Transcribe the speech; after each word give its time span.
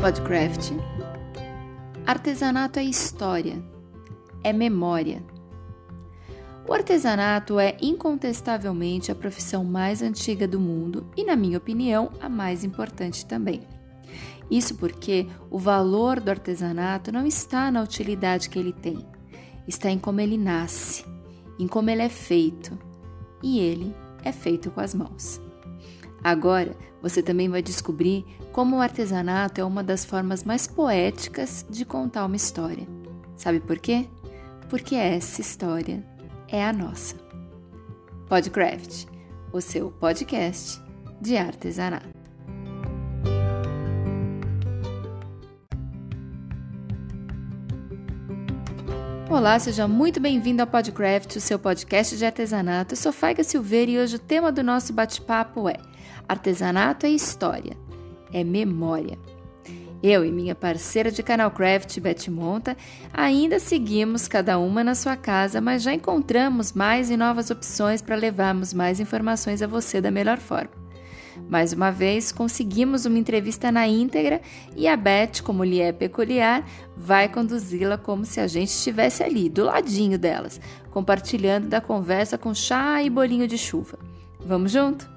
Podcraft. 0.00 0.70
Artesanato 2.06 2.78
é 2.78 2.84
história, 2.84 3.60
é 4.44 4.52
memória. 4.52 5.20
O 6.68 6.72
artesanato 6.72 7.58
é 7.58 7.76
incontestavelmente 7.82 9.10
a 9.10 9.14
profissão 9.16 9.64
mais 9.64 10.00
antiga 10.00 10.46
do 10.46 10.60
mundo 10.60 11.04
e, 11.16 11.24
na 11.24 11.34
minha 11.34 11.58
opinião, 11.58 12.12
a 12.20 12.28
mais 12.28 12.62
importante 12.62 13.26
também. 13.26 13.66
Isso 14.48 14.76
porque 14.76 15.26
o 15.50 15.58
valor 15.58 16.20
do 16.20 16.30
artesanato 16.30 17.10
não 17.10 17.26
está 17.26 17.68
na 17.68 17.82
utilidade 17.82 18.48
que 18.48 18.58
ele 18.58 18.72
tem, 18.72 19.04
está 19.66 19.90
em 19.90 19.98
como 19.98 20.20
ele 20.20 20.38
nasce, 20.38 21.04
em 21.58 21.66
como 21.66 21.90
ele 21.90 22.02
é 22.02 22.08
feito. 22.08 22.78
E 23.42 23.58
ele 23.58 23.92
é 24.22 24.30
feito 24.30 24.70
com 24.70 24.80
as 24.80 24.94
mãos. 24.94 25.40
Agora, 26.22 26.76
você 27.02 27.22
também 27.22 27.48
vai 27.48 27.62
descobrir 27.62 28.24
como 28.52 28.76
o 28.76 28.80
artesanato 28.80 29.60
é 29.60 29.64
uma 29.64 29.82
das 29.82 30.04
formas 30.04 30.44
mais 30.44 30.66
poéticas 30.66 31.64
de 31.70 31.84
contar 31.84 32.26
uma 32.26 32.36
história. 32.36 32.86
Sabe 33.36 33.60
por 33.60 33.78
quê? 33.78 34.08
Porque 34.68 34.94
essa 34.94 35.40
história 35.40 36.04
é 36.48 36.64
a 36.64 36.72
nossa. 36.72 37.16
Podcraft, 38.28 39.06
o 39.52 39.60
seu 39.60 39.90
podcast 39.92 40.82
de 41.20 41.36
artesanato. 41.36 42.17
Olá, 49.30 49.58
seja 49.58 49.86
muito 49.86 50.18
bem-vindo 50.18 50.62
ao 50.62 50.66
Podcraft, 50.66 51.36
o 51.36 51.40
seu 51.40 51.58
podcast 51.58 52.16
de 52.16 52.24
artesanato. 52.24 52.94
Eu 52.94 52.96
sou 52.96 53.12
Faiga 53.12 53.44
Silveira 53.44 53.90
e 53.90 53.98
hoje 53.98 54.16
o 54.16 54.18
tema 54.18 54.50
do 54.50 54.62
nosso 54.62 54.90
bate-papo 54.90 55.68
é 55.68 55.76
Artesanato 56.26 57.04
é 57.04 57.10
história, 57.10 57.76
é 58.32 58.42
memória. 58.42 59.18
Eu 60.02 60.24
e 60.24 60.32
minha 60.32 60.54
parceira 60.54 61.10
de 61.10 61.22
canal 61.22 61.50
Craft, 61.50 62.00
Betty 62.00 62.30
Monta, 62.30 62.74
ainda 63.12 63.60
seguimos 63.60 64.26
cada 64.26 64.58
uma 64.58 64.82
na 64.82 64.94
sua 64.94 65.14
casa, 65.14 65.60
mas 65.60 65.82
já 65.82 65.92
encontramos 65.92 66.72
mais 66.72 67.10
e 67.10 67.16
novas 67.16 67.50
opções 67.50 68.00
para 68.00 68.16
levarmos 68.16 68.72
mais 68.72 68.98
informações 68.98 69.60
a 69.60 69.66
você 69.66 70.00
da 70.00 70.10
melhor 70.10 70.38
forma. 70.38 70.87
Mais 71.48 71.72
uma 71.72 71.90
vez, 71.90 72.32
conseguimos 72.32 73.04
uma 73.04 73.18
entrevista 73.18 73.70
na 73.70 73.86
íntegra 73.86 74.40
e 74.76 74.88
a 74.88 74.96
Beth, 74.96 75.42
como 75.42 75.64
lhe 75.64 75.80
é 75.80 75.92
peculiar, 75.92 76.66
vai 76.96 77.28
conduzi-la 77.28 77.98
como 77.98 78.24
se 78.24 78.40
a 78.40 78.46
gente 78.46 78.68
estivesse 78.68 79.22
ali, 79.22 79.48
do 79.48 79.64
ladinho 79.64 80.18
delas, 80.18 80.60
compartilhando 80.90 81.68
da 81.68 81.80
conversa 81.80 82.36
com 82.38 82.54
chá 82.54 83.02
e 83.02 83.10
bolinho 83.10 83.46
de 83.46 83.58
chuva. 83.58 83.98
Vamos 84.40 84.72
junto? 84.72 85.08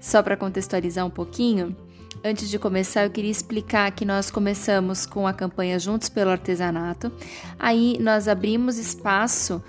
Só 0.00 0.22
para 0.22 0.36
contextualizar 0.36 1.04
um 1.04 1.10
pouquinho, 1.10 1.76
Antes 2.24 2.50
de 2.50 2.58
começar, 2.58 3.04
eu 3.04 3.10
queria 3.10 3.30
explicar 3.30 3.92
que 3.92 4.04
nós 4.04 4.28
começamos 4.28 5.06
com 5.06 5.24
a 5.24 5.32
campanha 5.32 5.78
Juntos 5.78 6.08
pelo 6.08 6.30
Artesanato. 6.30 7.12
Aí 7.56 7.96
nós 8.00 8.26
abrimos 8.26 8.76
espaço 8.76 9.62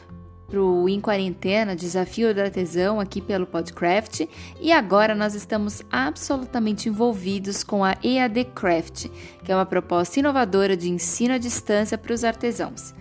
para 0.50 0.62
o 0.62 0.90
Em 0.90 1.00
Quarentena, 1.00 1.76
Desafio 1.76 2.34
do 2.34 2.42
Artesão, 2.42 3.00
aqui 3.00 3.22
pelo 3.22 3.46
Podcraft, 3.46 4.28
e 4.60 4.72
agora 4.72 5.14
nós 5.14 5.36
estamos 5.36 5.84
absolutamente 5.92 6.90
envolvidos 6.90 7.64
com 7.64 7.86
a 7.86 7.96
EAD 8.04 8.46
Craft, 8.56 9.06
que 9.44 9.52
é 9.52 9.56
uma 9.56 9.66
proposta 9.66 10.20
inovadora 10.20 10.76
de 10.76 10.90
ensino 10.90 11.36
à 11.36 11.38
distância 11.38 11.98
para 11.98 12.14
os 12.14 12.24
artesãos. 12.24 12.96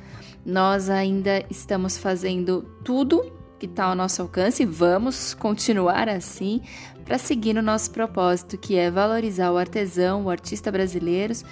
Nós 0.45 0.91
ainda 0.91 1.43
estamos 1.51 1.97
fazendo 1.97 2.63
tudo 2.85 3.33
que 3.59 3.67
está 3.67 3.85
ao 3.85 3.95
nosso 3.95 4.23
alcance 4.23 4.63
e 4.63 4.67
vamos 4.67 5.35
continuar 5.35 6.09
assim 6.09 6.61
para 7.05 7.19
seguir 7.19 7.57
o 7.57 7.63
nosso 7.63 7.91
propósito, 7.91 8.59
que 8.59 8.77
é 8.77 8.91
valorizar 8.91 9.51
o 9.51 9.57
artesão, 9.57 10.27
o 10.27 10.31
artista 10.31 10.71
brasileiros 10.71 11.45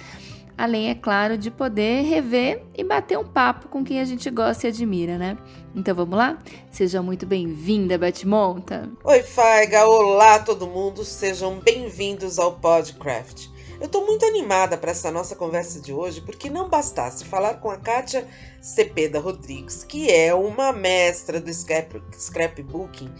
além, 0.57 0.89
é 0.89 0.95
claro, 0.95 1.37
de 1.37 1.51
poder 1.51 2.01
rever 2.01 2.63
e 2.75 2.83
bater 2.83 3.17
um 3.17 3.23
papo 3.23 3.67
com 3.67 3.83
quem 3.83 4.01
a 4.01 4.05
gente 4.05 4.29
gosta 4.31 4.65
e 4.65 4.69
admira, 4.69 5.17
né? 5.17 5.37
Então 5.75 5.93
vamos 5.93 6.17
lá? 6.17 6.39
Seja 6.71 7.01
muito 7.01 7.25
bem-vinda, 7.25 7.97
Batmonta! 7.97 8.89
Oi, 9.03 9.21
Faiga! 9.21 9.85
Olá, 9.85 10.39
todo 10.39 10.65
mundo! 10.65 11.05
Sejam 11.05 11.59
bem-vindos 11.59 12.39
ao 12.39 12.53
Podcraft. 12.53 13.49
Eu 13.79 13.85
estou 13.85 14.03
muito 14.07 14.25
animada 14.25 14.75
para 14.75 14.89
essa 14.89 15.11
nossa 15.11 15.35
conversa 15.35 15.79
de 15.79 15.93
hoje, 15.93 16.21
porque 16.21 16.49
não 16.49 16.67
bastasse 16.67 17.23
falar 17.23 17.55
com 17.55 17.69
a 17.69 17.77
Kátia 17.77 18.27
Cepeda 18.59 19.19
Rodrigues, 19.19 19.83
que 19.83 20.11
é 20.11 20.33
uma 20.33 20.73
mestra 20.73 21.39
do 21.39 21.53
scrap, 21.53 22.01
scrapbooking, 22.11 23.13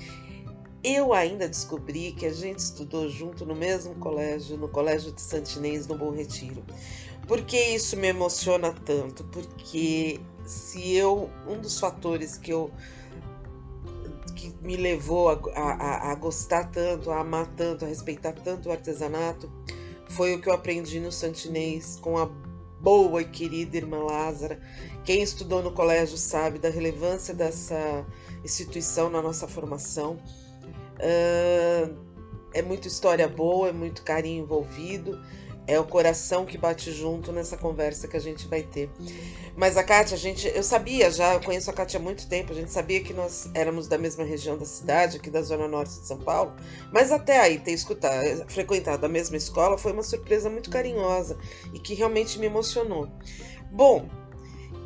eu 0.84 1.14
ainda 1.14 1.50
descobri 1.50 2.14
que 2.14 2.26
a 2.26 2.32
gente 2.32 2.60
estudou 2.60 3.10
junto 3.10 3.46
no 3.46 3.56
mesmo 3.56 3.96
colégio, 3.96 4.58
no 4.58 4.70
Colégio 4.70 5.12
de 5.12 5.22
Santinês, 5.22 5.88
no 5.88 5.98
Bom 5.98 6.12
Retiro. 6.12 6.64
Por 7.28 7.42
que 7.42 7.58
isso 7.58 7.98
me 7.98 8.08
emociona 8.08 8.74
tanto? 8.86 9.24
Porque 9.26 10.20
se 10.46 10.96
eu 10.96 11.30
um 11.46 11.60
dos 11.60 11.80
fatores 11.80 12.38
que 12.38 12.52
eu 12.52 12.72
que 14.34 14.54
me 14.62 14.78
levou 14.78 15.30
a, 15.30 15.40
a, 15.56 16.12
a, 16.12 16.16
gostar 16.16 16.70
tanto, 16.72 17.10
a 17.10 17.22
amar 17.22 17.48
tanto, 17.56 17.84
a 17.84 17.88
respeitar 17.88 18.34
tanto 18.34 18.70
o 18.70 18.72
artesanato, 18.72 19.52
foi 20.10 20.36
o 20.36 20.42
que 20.42 20.48
eu 20.48 20.54
aprendi 20.54 21.00
no 21.00 21.12
Santinês 21.12 21.98
com 22.00 22.18
a 22.18 22.30
boa 22.80 23.22
e 23.22 23.26
querida 23.26 23.78
irmã 23.78 23.98
Lázara. 24.04 24.60
Quem 25.04 25.22
estudou 25.22 25.64
no 25.64 25.72
colégio 25.72 26.18
sabe 26.18 26.60
da 26.60 26.70
relevância 26.70 27.34
dessa 27.34 28.06
instituição 28.44 29.10
na 29.10 29.22
nossa 29.22 29.48
formação. 29.48 30.20
Uh, 31.00 31.98
é 32.54 32.62
muita 32.62 32.88
história 32.88 33.28
boa, 33.28 33.70
é 33.70 33.74
muito 33.74 34.04
carinho 34.04 34.44
envolvido 34.44 35.20
é 35.68 35.80
o 35.80 35.84
coração 35.84 36.46
que 36.46 36.58
bate 36.58 36.92
junto 36.92 37.32
nessa 37.32 37.58
conversa 37.58 38.08
que 38.08 38.16
a 38.16 38.22
gente 38.22 38.48
vai 38.48 38.64
ter. 38.64 38.90
Mas 39.56 39.76
a 39.76 39.84
Kátia, 39.84 40.16
a 40.16 40.18
gente, 40.18 40.48
eu 40.48 40.64
sabia 40.64 41.12
já, 41.12 41.34
eu 41.34 41.42
conheço 41.42 41.70
a 41.70 41.74
Kátia 41.74 42.00
há 42.00 42.04
muito 42.04 42.28
tempo, 42.28 42.54
a 42.54 42.56
gente 42.56 42.72
sabia 42.72 43.02
que 43.02 43.14
nós 43.14 43.50
éramos 43.54 43.88
da 43.88 43.98
mesma 43.98 44.24
região 44.24 44.58
da 44.58 44.66
cidade, 44.66 45.18
aqui 45.18 45.30
da 45.30 45.42
Zona 45.42 45.68
Norte 45.68 46.00
de 46.00 46.08
São 46.08 46.20
Paulo, 46.20 46.54
mas 46.92 47.12
até 47.12 47.40
aí 47.40 47.60
ter 47.60 47.72
escutado, 47.72 48.46
frequentado 48.48 49.06
a 49.06 49.10
mesma 49.10 49.36
escola 49.36 49.78
foi 49.78 49.92
uma 49.92 50.04
surpresa 50.04 50.50
muito 50.50 50.70
carinhosa 50.70 51.38
e 51.74 51.80
que 51.80 51.94
realmente 51.96 52.40
me 52.40 52.46
emocionou. 52.46 53.10
Bom, 53.72 54.08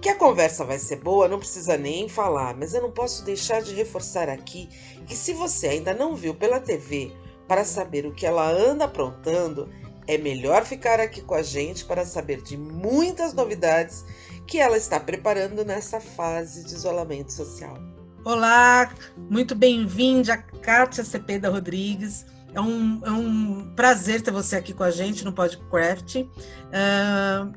que 0.02 0.10
a 0.10 0.16
conversa 0.16 0.66
vai 0.66 0.80
ser 0.80 0.96
boa, 0.96 1.28
não 1.28 1.38
precisa 1.38 1.78
nem 1.78 2.10
falar, 2.10 2.56
mas 2.58 2.74
eu 2.74 2.82
não 2.82 2.92
posso 2.92 3.24
deixar 3.24 3.62
de 3.62 3.76
reforçar 3.76 4.30
aqui 4.30 4.68
que 5.06 5.16
se 5.16 5.34
você 5.34 5.68
ainda 5.68 5.94
não 5.94 6.16
viu 6.16 6.34
pela 6.34 6.60
TV 6.60 7.12
para 7.48 7.66
saber 7.66 8.06
o 8.06 8.14
que 8.14 8.26
ela 8.26 8.50
anda 8.50 8.86
aprontando, 8.86 9.70
é 10.14 10.18
melhor 10.18 10.66
ficar 10.66 11.00
aqui 11.00 11.22
com 11.22 11.34
a 11.34 11.42
gente 11.42 11.86
para 11.86 12.06
saber 12.06 12.42
de 12.42 12.58
muitas 12.58 13.34
novidades 13.34 14.04
que 14.46 14.60
ela 14.60 14.76
está 14.76 15.00
preparando 15.00 15.64
nessa 15.64 16.02
fase 16.02 16.66
de 16.66 16.74
isolamento 16.74 17.32
social. 17.32 17.78
Olá, 18.26 18.94
muito 19.30 19.56
bem-vinda, 19.56 20.38
Kátia 20.38 21.06
Cepeda 21.06 21.50
Rodrigues. 21.50 22.26
É 22.54 22.60
um, 22.60 23.02
é 23.06 23.12
um 23.12 23.74
prazer 23.74 24.22
ter 24.22 24.32
você 24.32 24.58
aqui 24.58 24.74
com 24.74 24.84
a 24.84 24.92
gente 24.92 25.24
no 25.24 25.32
Podcraft. 25.32 26.18
Uh, 26.18 27.54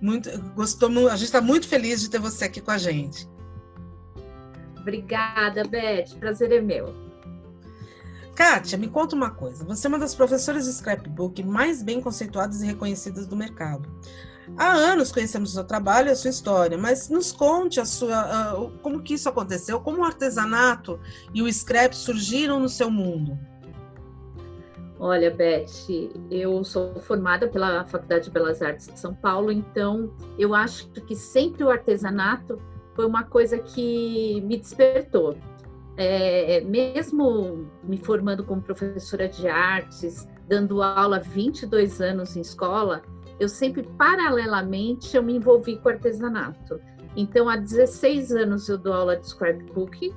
muito, 0.00 0.30
gostou, 0.54 0.88
a 1.08 1.16
gente 1.16 1.24
está 1.24 1.40
muito 1.40 1.66
feliz 1.66 2.00
de 2.00 2.08
ter 2.08 2.20
você 2.20 2.44
aqui 2.44 2.60
com 2.60 2.70
a 2.70 2.78
gente. 2.78 3.28
Obrigada, 4.78 5.64
Beth. 5.64 6.14
Prazer 6.20 6.52
é 6.52 6.60
meu. 6.60 7.05
Kátia, 8.36 8.76
me 8.76 8.86
conta 8.86 9.16
uma 9.16 9.30
coisa. 9.30 9.64
Você 9.64 9.86
é 9.86 9.88
uma 9.88 9.98
das 9.98 10.14
professoras 10.14 10.66
de 10.66 10.72
scrapbook 10.74 11.42
mais 11.42 11.82
bem 11.82 12.02
conceituadas 12.02 12.60
e 12.60 12.66
reconhecidas 12.66 13.26
do 13.26 13.34
mercado. 13.34 13.88
Há 14.58 14.72
anos 14.72 15.10
conhecemos 15.10 15.50
o 15.50 15.54
seu 15.54 15.64
trabalho 15.64 16.08
e 16.08 16.10
a 16.10 16.14
sua 16.14 16.28
história, 16.28 16.76
mas 16.76 17.08
nos 17.08 17.32
conte 17.32 17.80
a 17.80 17.86
sua, 17.86 18.54
uh, 18.54 18.70
como 18.82 19.02
que 19.02 19.14
isso 19.14 19.26
aconteceu, 19.26 19.80
como 19.80 20.02
o 20.02 20.04
artesanato 20.04 21.00
e 21.32 21.40
o 21.40 21.50
scrap 21.50 21.94
surgiram 21.94 22.60
no 22.60 22.68
seu 22.68 22.90
mundo. 22.90 23.38
Olha, 25.00 25.30
Beth, 25.30 25.66
eu 26.30 26.62
sou 26.62 26.94
formada 27.00 27.48
pela 27.48 27.86
Faculdade 27.86 28.24
de 28.24 28.30
Belas 28.30 28.60
Artes 28.60 28.86
de 28.86 29.00
São 29.00 29.14
Paulo, 29.14 29.50
então 29.50 30.12
eu 30.38 30.54
acho 30.54 30.88
que 30.90 31.16
sempre 31.16 31.64
o 31.64 31.70
artesanato 31.70 32.60
foi 32.94 33.06
uma 33.06 33.24
coisa 33.24 33.58
que 33.58 34.42
me 34.42 34.58
despertou 34.58 35.36
é, 35.96 36.60
mesmo 36.60 37.66
me 37.82 37.96
formando 37.96 38.44
como 38.44 38.60
professora 38.60 39.28
de 39.28 39.48
artes, 39.48 40.28
dando 40.46 40.82
aula 40.82 41.18
22 41.18 42.00
anos 42.00 42.36
em 42.36 42.40
escola, 42.40 43.02
eu 43.40 43.48
sempre, 43.48 43.82
paralelamente, 43.82 45.16
eu 45.16 45.22
me 45.22 45.34
envolvi 45.34 45.76
com 45.78 45.88
artesanato. 45.88 46.80
Então, 47.16 47.48
há 47.48 47.56
16 47.56 48.32
anos 48.32 48.68
eu 48.68 48.78
dou 48.78 48.92
aula 48.92 49.16
de 49.16 49.26
scrapbook. 49.26 50.14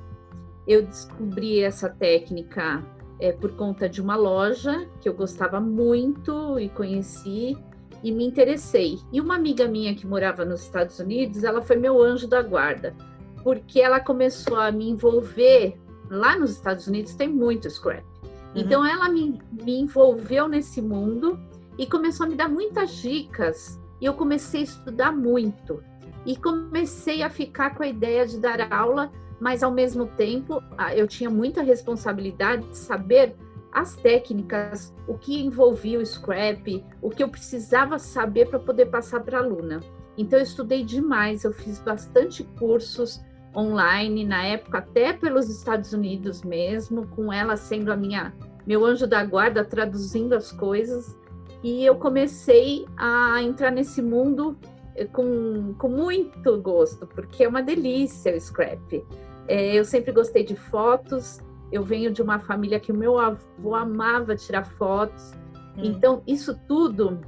Eu 0.66 0.82
descobri 0.86 1.60
essa 1.60 1.88
técnica 1.88 2.84
é, 3.18 3.32
por 3.32 3.52
conta 3.56 3.88
de 3.88 4.00
uma 4.00 4.16
loja 4.16 4.86
que 5.00 5.08
eu 5.08 5.14
gostava 5.14 5.60
muito 5.60 6.58
e 6.58 6.68
conheci 6.68 7.56
e 8.02 8.12
me 8.12 8.24
interessei. 8.24 8.98
E 9.12 9.20
uma 9.20 9.34
amiga 9.34 9.66
minha 9.66 9.94
que 9.94 10.06
morava 10.06 10.44
nos 10.44 10.62
Estados 10.62 10.98
Unidos, 10.98 11.42
ela 11.42 11.62
foi 11.62 11.76
meu 11.76 12.02
anjo 12.02 12.28
da 12.28 12.42
guarda 12.42 12.94
porque 13.42 13.80
ela 13.80 14.00
começou 14.00 14.58
a 14.58 14.70
me 14.70 14.88
envolver. 14.88 15.78
Lá 16.10 16.36
nos 16.36 16.52
Estados 16.52 16.86
Unidos 16.86 17.14
tem 17.14 17.28
muito 17.28 17.70
scrap. 17.70 18.04
Uhum. 18.04 18.62
Então 18.62 18.84
ela 18.84 19.08
me, 19.08 19.40
me 19.52 19.80
envolveu 19.80 20.48
nesse 20.48 20.82
mundo 20.82 21.38
e 21.78 21.86
começou 21.86 22.26
a 22.26 22.28
me 22.28 22.34
dar 22.34 22.48
muitas 22.48 22.96
dicas. 22.96 23.80
E 24.00 24.06
eu 24.06 24.14
comecei 24.14 24.60
a 24.60 24.64
estudar 24.64 25.12
muito. 25.12 25.82
E 26.26 26.36
comecei 26.36 27.22
a 27.22 27.30
ficar 27.30 27.74
com 27.74 27.82
a 27.82 27.86
ideia 27.86 28.26
de 28.26 28.38
dar 28.38 28.72
aula, 28.72 29.10
mas 29.40 29.62
ao 29.62 29.70
mesmo 29.70 30.06
tempo 30.06 30.62
eu 30.94 31.06
tinha 31.06 31.30
muita 31.30 31.62
responsabilidade 31.62 32.66
de 32.68 32.76
saber 32.76 33.34
as 33.72 33.94
técnicas, 33.94 34.92
o 35.06 35.16
que 35.16 35.40
envolvia 35.40 35.98
o 35.98 36.04
scrap, 36.04 36.84
o 37.00 37.08
que 37.08 37.22
eu 37.22 37.28
precisava 37.28 37.98
saber 37.98 38.48
para 38.48 38.58
poder 38.58 38.86
passar 38.86 39.20
para 39.20 39.38
a 39.38 39.42
aluna. 39.42 39.80
Então 40.18 40.38
eu 40.38 40.42
estudei 40.42 40.84
demais, 40.84 41.44
eu 41.44 41.52
fiz 41.52 41.78
bastante 41.78 42.44
cursos 42.58 43.20
online 43.54 44.24
na 44.24 44.44
época, 44.44 44.78
até 44.78 45.12
pelos 45.12 45.48
Estados 45.48 45.92
Unidos 45.92 46.42
mesmo, 46.42 47.06
com 47.08 47.32
ela 47.32 47.56
sendo 47.56 47.92
a 47.92 47.96
minha 47.96 48.32
meu 48.66 48.84
anjo 48.84 49.06
da 49.06 49.24
guarda 49.24 49.64
traduzindo 49.64 50.34
as 50.34 50.52
coisas. 50.52 51.16
E 51.62 51.84
eu 51.84 51.96
comecei 51.96 52.86
a 52.96 53.42
entrar 53.42 53.70
nesse 53.70 54.00
mundo 54.00 54.56
eh, 54.94 55.06
com, 55.06 55.74
com 55.76 55.88
muito 55.88 56.60
gosto, 56.60 57.06
porque 57.06 57.44
é 57.44 57.48
uma 57.48 57.62
delícia 57.62 58.34
o 58.34 58.40
scrap. 58.40 59.04
É, 59.48 59.74
eu 59.74 59.84
sempre 59.84 60.12
gostei 60.12 60.44
de 60.44 60.54
fotos, 60.54 61.40
eu 61.72 61.82
venho 61.82 62.10
de 62.10 62.22
uma 62.22 62.38
família 62.38 62.80
que 62.80 62.92
o 62.92 62.96
meu 62.96 63.18
avô 63.18 63.74
amava 63.74 64.36
tirar 64.36 64.64
fotos. 64.64 65.32
Hum. 65.76 65.82
Então, 65.84 66.22
isso 66.26 66.58
tudo 66.68 67.20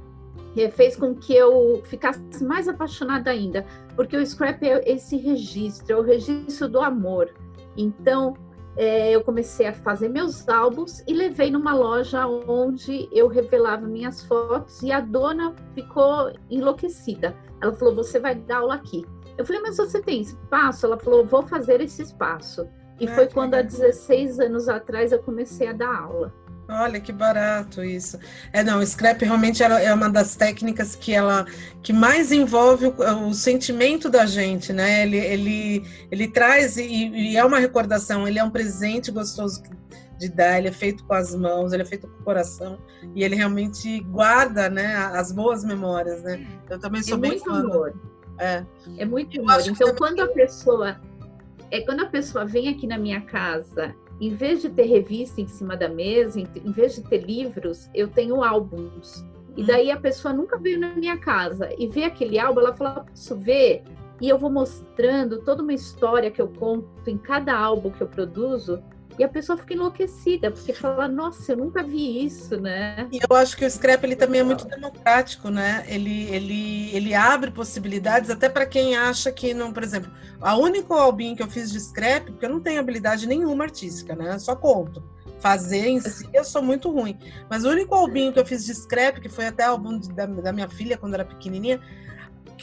fez 0.71 0.95
com 0.95 1.15
que 1.15 1.35
eu 1.35 1.81
ficasse 1.85 2.43
mais 2.43 2.67
apaixonada 2.67 3.31
ainda, 3.31 3.65
porque 3.95 4.15
o 4.15 4.25
scrap 4.25 4.61
é 4.63 4.83
esse 4.89 5.17
registro, 5.17 5.93
é 5.93 5.97
o 5.97 6.01
registro 6.01 6.67
do 6.67 6.79
amor. 6.79 7.33
Então, 7.75 8.35
é, 8.75 9.11
eu 9.11 9.23
comecei 9.23 9.67
a 9.67 9.73
fazer 9.73 10.09
meus 10.09 10.47
álbuns 10.49 11.03
e 11.07 11.13
levei 11.13 11.51
numa 11.51 11.75
loja 11.75 12.25
onde 12.27 13.07
eu 13.11 13.27
revelava 13.27 13.85
minhas 13.85 14.23
fotos 14.23 14.81
e 14.81 14.91
a 14.91 14.99
dona 14.99 15.53
ficou 15.75 16.33
enlouquecida. 16.49 17.35
Ela 17.61 17.73
falou: 17.73 17.95
Você 17.95 18.19
vai 18.19 18.35
dar 18.35 18.57
aula 18.57 18.75
aqui. 18.75 19.05
Eu 19.37 19.45
falei: 19.45 19.61
Mas 19.61 19.77
você 19.77 20.01
tem 20.01 20.21
espaço? 20.21 20.85
Ela 20.85 20.97
falou: 20.97 21.23
Vou 21.25 21.43
fazer 21.43 21.81
esse 21.81 22.01
espaço. 22.01 22.67
E 22.99 23.05
é, 23.05 23.13
foi 23.13 23.27
quando, 23.27 23.55
há 23.55 23.61
16 23.61 24.39
anos 24.39 24.67
atrás, 24.67 25.11
eu 25.11 25.19
comecei 25.21 25.67
a 25.67 25.73
dar 25.73 25.95
aula. 25.95 26.33
Olha 26.67 26.99
que 26.99 27.11
barato 27.11 27.83
isso. 27.83 28.17
É 28.53 28.63
não, 28.63 28.79
o 28.79 28.85
scrap 28.85 29.21
realmente 29.23 29.61
é 29.61 29.93
uma 29.93 30.09
das 30.09 30.35
técnicas 30.35 30.95
que 30.95 31.13
ela 31.13 31.45
que 31.81 31.91
mais 31.91 32.31
envolve 32.31 32.87
o, 32.87 33.27
o 33.27 33.33
sentimento 33.33 34.09
da 34.09 34.25
gente, 34.25 34.71
né? 34.71 35.03
Ele, 35.03 35.17
ele, 35.17 35.83
ele 36.09 36.27
traz 36.27 36.77
e, 36.77 36.83
e, 36.83 37.37
é 37.37 37.43
uma 37.43 37.59
recordação. 37.59 38.27
Ele 38.27 38.39
é 38.39 38.43
um 38.43 38.49
presente 38.49 39.11
gostoso 39.11 39.61
de 40.17 40.29
dar. 40.29 40.57
Ele 40.57 40.69
é 40.69 40.71
feito 40.71 41.03
com 41.03 41.13
as 41.13 41.35
mãos, 41.35 41.73
ele 41.73 41.83
é 41.83 41.85
feito 41.85 42.07
com 42.07 42.21
o 42.21 42.23
coração 42.23 42.79
e 43.13 43.23
ele 43.23 43.35
realmente 43.35 43.99
guarda, 44.01 44.69
né? 44.69 44.95
As 44.95 45.33
boas 45.33 45.65
memórias, 45.65 46.23
né? 46.23 46.47
Eu 46.69 46.79
também 46.79 47.03
sou 47.03 47.17
é 47.17 47.21
bem 47.21 47.31
muito 47.31 47.43
fã. 47.43 47.59
Amor. 47.59 47.93
É. 48.39 48.65
é 48.97 49.05
muito 49.05 49.39
amor. 49.41 49.67
Então 49.67 49.93
quando 49.95 50.21
a 50.21 50.27
pessoa 50.27 50.99
é 51.69 51.81
quando 51.81 52.03
a 52.03 52.07
pessoa 52.07 52.45
vem 52.45 52.69
aqui 52.69 52.87
na 52.87 52.97
minha 52.97 53.21
casa 53.21 53.93
em 54.27 54.35
vez 54.35 54.61
de 54.61 54.69
ter 54.69 54.83
revista 54.83 55.41
em 55.41 55.47
cima 55.47 55.75
da 55.75 55.89
mesa, 55.89 56.39
em 56.39 56.71
vez 56.71 56.95
de 56.95 57.01
ter 57.01 57.23
livros, 57.23 57.89
eu 57.93 58.07
tenho 58.07 58.43
álbuns. 58.43 59.25
E 59.55 59.61
hum. 59.61 59.65
daí 59.65 59.91
a 59.91 59.99
pessoa 59.99 60.33
nunca 60.33 60.57
veio 60.57 60.79
na 60.79 60.93
minha 60.95 61.17
casa 61.17 61.69
e 61.77 61.87
vê 61.87 62.05
aquele 62.05 62.39
álbum, 62.39 62.61
ela 62.61 62.75
fala, 62.75 63.05
posso 63.09 63.35
ver? 63.35 63.83
E 64.21 64.29
eu 64.29 64.37
vou 64.37 64.49
mostrando 64.49 65.41
toda 65.41 65.61
uma 65.61 65.73
história 65.73 66.31
que 66.31 66.41
eu 66.41 66.47
conto 66.47 66.87
em 67.07 67.17
cada 67.17 67.57
álbum 67.57 67.91
que 67.91 68.01
eu 68.01 68.07
produzo 68.07 68.81
e 69.17 69.23
a 69.23 69.29
pessoa 69.29 69.57
fica 69.57 69.73
enlouquecida, 69.73 70.51
porque 70.51 70.73
fala, 70.73 71.07
nossa, 71.07 71.51
eu 71.51 71.57
nunca 71.57 71.83
vi 71.83 72.25
isso, 72.25 72.59
né? 72.59 73.07
E 73.11 73.19
eu 73.29 73.35
acho 73.35 73.55
que 73.55 73.65
o 73.65 73.69
scrap 73.69 74.03
ele 74.03 74.15
também 74.15 74.41
é 74.41 74.43
muito 74.43 74.65
democrático, 74.67 75.49
né? 75.49 75.83
Ele, 75.87 76.23
ele, 76.29 76.95
ele 76.95 77.13
abre 77.13 77.51
possibilidades 77.51 78.29
até 78.29 78.49
para 78.49 78.65
quem 78.65 78.95
acha 78.95 79.31
que 79.31 79.53
não, 79.53 79.71
por 79.71 79.83
exemplo, 79.83 80.11
a 80.41 80.55
único 80.55 80.93
album 80.93 81.35
que 81.35 81.43
eu 81.43 81.47
fiz 81.47 81.71
de 81.71 81.79
scrap, 81.79 82.31
porque 82.31 82.45
eu 82.45 82.49
não 82.49 82.59
tenho 82.59 82.79
habilidade 82.79 83.27
nenhuma 83.27 83.65
artística, 83.65 84.15
né? 84.15 84.37
Só 84.39 84.55
conto. 84.55 85.03
Fazer 85.39 85.87
em 85.87 85.99
si, 85.99 86.27
eu 86.33 86.43
sou 86.43 86.61
muito 86.61 86.89
ruim. 86.89 87.17
Mas 87.49 87.65
o 87.65 87.69
único 87.69 87.93
album 87.93 88.31
que 88.31 88.39
eu 88.39 88.45
fiz 88.45 88.65
de 88.65 88.73
scrap, 88.73 89.19
que 89.19 89.27
foi 89.27 89.47
até 89.47 89.67
o 89.67 89.71
álbum 89.71 89.99
da, 89.99 90.25
da 90.25 90.53
minha 90.53 90.69
filha 90.69 90.97
quando 90.97 91.15
era 91.15 91.25
pequenininha, 91.25 91.81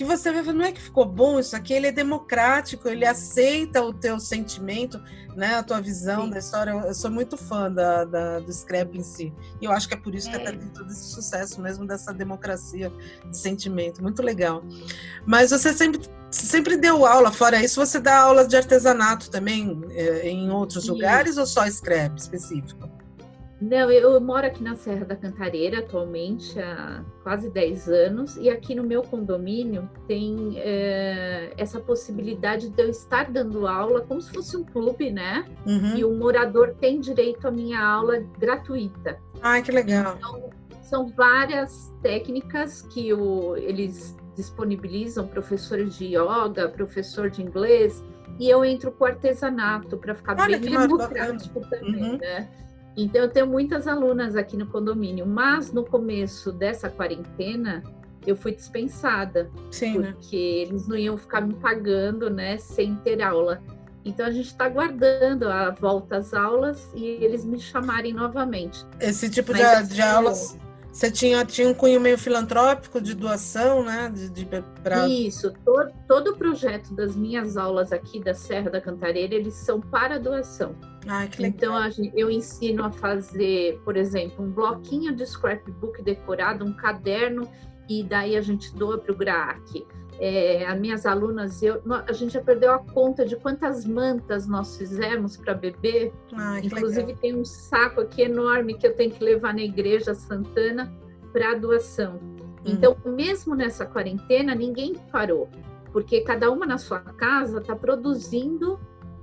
que 0.00 0.04
você 0.06 0.32
vê, 0.32 0.50
não 0.50 0.64
é 0.64 0.72
que 0.72 0.80
ficou 0.80 1.04
bom 1.04 1.38
isso 1.38 1.54
aqui, 1.54 1.74
ele 1.74 1.88
é 1.88 1.92
democrático, 1.92 2.88
ele 2.88 3.04
aceita 3.04 3.82
o 3.82 3.92
teu 3.92 4.18
sentimento, 4.18 4.98
né, 5.36 5.56
a 5.56 5.62
tua 5.62 5.78
visão 5.78 6.24
Sim. 6.24 6.30
da 6.30 6.38
história. 6.38 6.70
Eu, 6.70 6.94
sou 6.94 7.10
muito 7.10 7.36
fã 7.36 7.70
da, 7.70 8.06
da, 8.06 8.40
do 8.40 8.50
scrap 8.50 8.96
em 8.96 9.02
si. 9.02 9.30
E 9.60 9.66
eu 9.66 9.70
acho 9.70 9.86
que 9.86 9.92
é 9.92 9.98
por 9.98 10.14
isso 10.14 10.30
é. 10.30 10.30
que 10.30 10.36
até 10.38 10.52
tem 10.52 10.68
todo 10.68 10.90
esse 10.90 11.04
sucesso 11.04 11.60
mesmo 11.60 11.86
dessa 11.86 12.14
democracia 12.14 12.90
de 13.28 13.36
sentimento. 13.36 14.02
Muito 14.02 14.22
legal. 14.22 14.64
Mas 15.26 15.50
você 15.50 15.70
sempre, 15.70 16.00
sempre 16.30 16.78
deu 16.78 17.04
aula, 17.04 17.30
fora 17.30 17.62
isso, 17.62 17.78
você 17.78 18.00
dá 18.00 18.20
aula 18.20 18.48
de 18.48 18.56
artesanato 18.56 19.28
também 19.28 19.82
é, 19.90 20.30
em 20.30 20.48
outros 20.48 20.84
Sim. 20.84 20.92
lugares 20.92 21.36
ou 21.36 21.44
só 21.44 21.68
scrap 21.68 22.16
específico? 22.16 22.88
Não, 23.60 23.90
eu 23.90 24.18
moro 24.20 24.46
aqui 24.46 24.62
na 24.62 24.74
Serra 24.74 25.04
da 25.04 25.14
Cantareira 25.14 25.80
atualmente 25.80 26.58
há 26.58 27.04
quase 27.22 27.50
10 27.50 27.88
anos 27.88 28.36
e 28.36 28.48
aqui 28.48 28.74
no 28.74 28.82
meu 28.82 29.02
condomínio 29.02 29.88
tem 30.08 30.54
é, 30.56 31.52
essa 31.58 31.78
possibilidade 31.78 32.70
de 32.70 32.82
eu 32.82 32.88
estar 32.88 33.30
dando 33.30 33.66
aula 33.66 34.00
como 34.00 34.18
se 34.20 34.32
fosse 34.32 34.56
um 34.56 34.64
clube, 34.64 35.10
né? 35.10 35.44
Uhum. 35.66 35.96
E 35.96 36.04
o 36.04 36.14
morador 36.14 36.74
tem 36.80 37.00
direito 37.00 37.46
à 37.46 37.50
minha 37.50 37.84
aula 37.84 38.24
gratuita. 38.38 39.18
Ai, 39.42 39.62
que 39.62 39.70
legal. 39.70 40.16
Então, 40.16 40.50
são 40.82 41.08
várias 41.08 41.94
técnicas 42.02 42.80
que 42.80 43.12
o, 43.12 43.56
eles 43.56 44.16
disponibilizam, 44.34 45.26
professores 45.26 45.98
de 45.98 46.16
yoga, 46.16 46.66
professor 46.68 47.28
de 47.28 47.42
inglês, 47.42 48.02
e 48.38 48.48
eu 48.48 48.64
entro 48.64 48.90
com 48.90 49.04
artesanato 49.04 49.98
para 49.98 50.14
ficar 50.14 50.40
Olha, 50.40 50.58
bem 50.58 50.70
democrático 50.70 51.60
também, 51.68 52.12
uhum. 52.12 52.18
né? 52.18 52.48
Então, 52.96 53.22
eu 53.22 53.28
tenho 53.28 53.46
muitas 53.46 53.86
alunas 53.86 54.36
aqui 54.36 54.56
no 54.56 54.66
condomínio, 54.66 55.26
mas 55.26 55.72
no 55.72 55.84
começo 55.84 56.52
dessa 56.52 56.88
quarentena, 56.90 57.82
eu 58.26 58.36
fui 58.36 58.52
dispensada. 58.52 59.50
Sim, 59.70 59.98
né? 59.98 60.12
porque 60.12 60.36
né? 60.36 60.70
eles 60.70 60.88
não 60.88 60.96
iam 60.96 61.16
ficar 61.16 61.40
me 61.40 61.54
pagando, 61.54 62.28
né, 62.28 62.58
sem 62.58 62.96
ter 62.96 63.22
aula. 63.22 63.62
Então, 64.04 64.26
a 64.26 64.30
gente 64.30 64.46
está 64.46 64.64
aguardando 64.64 65.48
a 65.48 65.70
volta 65.70 66.16
às 66.16 66.32
aulas 66.32 66.90
e 66.94 67.04
eles 67.04 67.44
me 67.44 67.60
chamarem 67.60 68.12
novamente. 68.12 68.86
Esse 68.98 69.28
tipo 69.28 69.52
de, 69.52 69.62
assim, 69.62 69.94
de 69.94 70.02
aulas. 70.02 70.58
Você 70.92 71.10
tinha, 71.10 71.44
tinha 71.44 71.68
um 71.68 71.74
cunho 71.74 72.00
meio 72.00 72.18
filantrópico 72.18 73.00
de 73.00 73.14
doação, 73.14 73.84
né? 73.84 74.10
De, 74.12 74.28
de 74.28 74.44
pra... 74.82 75.08
Isso, 75.08 75.52
todo, 75.64 75.92
todo 76.08 76.30
o 76.32 76.36
projeto 76.36 76.92
das 76.94 77.14
minhas 77.14 77.56
aulas 77.56 77.92
aqui 77.92 78.20
da 78.20 78.34
Serra 78.34 78.70
da 78.70 78.80
Cantareira, 78.80 79.34
eles 79.34 79.54
são 79.54 79.80
para 79.80 80.18
doação. 80.18 80.74
Ai, 81.06 81.28
que 81.28 81.40
legal. 81.40 81.88
Então, 81.88 82.10
eu 82.14 82.30
ensino 82.30 82.84
a 82.84 82.90
fazer, 82.90 83.80
por 83.84 83.96
exemplo, 83.96 84.44
um 84.44 84.50
bloquinho 84.50 85.14
de 85.14 85.24
scrapbook 85.24 86.02
decorado, 86.02 86.64
um 86.64 86.72
caderno, 86.72 87.48
e 87.88 88.02
daí 88.02 88.36
a 88.36 88.40
gente 88.40 88.74
doa 88.74 88.98
para 88.98 89.12
o 89.12 89.16
GRAAC. 89.16 89.86
É, 90.22 90.66
as 90.66 90.78
minhas 90.78 91.06
alunas, 91.06 91.62
eu, 91.62 91.80
a 92.06 92.12
gente 92.12 92.34
já 92.34 92.42
perdeu 92.42 92.72
a 92.72 92.78
conta 92.78 93.24
de 93.24 93.36
quantas 93.36 93.86
mantas 93.86 94.46
nós 94.46 94.76
fizemos 94.76 95.38
para 95.38 95.54
bebê. 95.54 96.12
Ai, 96.34 96.60
Inclusive, 96.62 97.06
legal. 97.06 97.20
tem 97.22 97.34
um 97.34 97.44
saco 97.44 98.02
aqui 98.02 98.22
enorme 98.22 98.74
que 98.74 98.86
eu 98.86 98.94
tenho 98.94 99.10
que 99.10 99.24
levar 99.24 99.54
na 99.54 99.62
Igreja 99.62 100.14
Santana 100.14 100.92
para 101.32 101.54
doação. 101.54 102.20
Hum. 102.22 102.64
Então, 102.66 102.96
mesmo 103.06 103.54
nessa 103.54 103.86
quarentena, 103.86 104.54
ninguém 104.54 104.94
parou, 105.10 105.48
porque 105.90 106.20
cada 106.20 106.50
uma 106.50 106.66
na 106.66 106.76
sua 106.76 107.00
casa 107.00 107.58
está 107.58 107.74
produzindo 107.74 108.78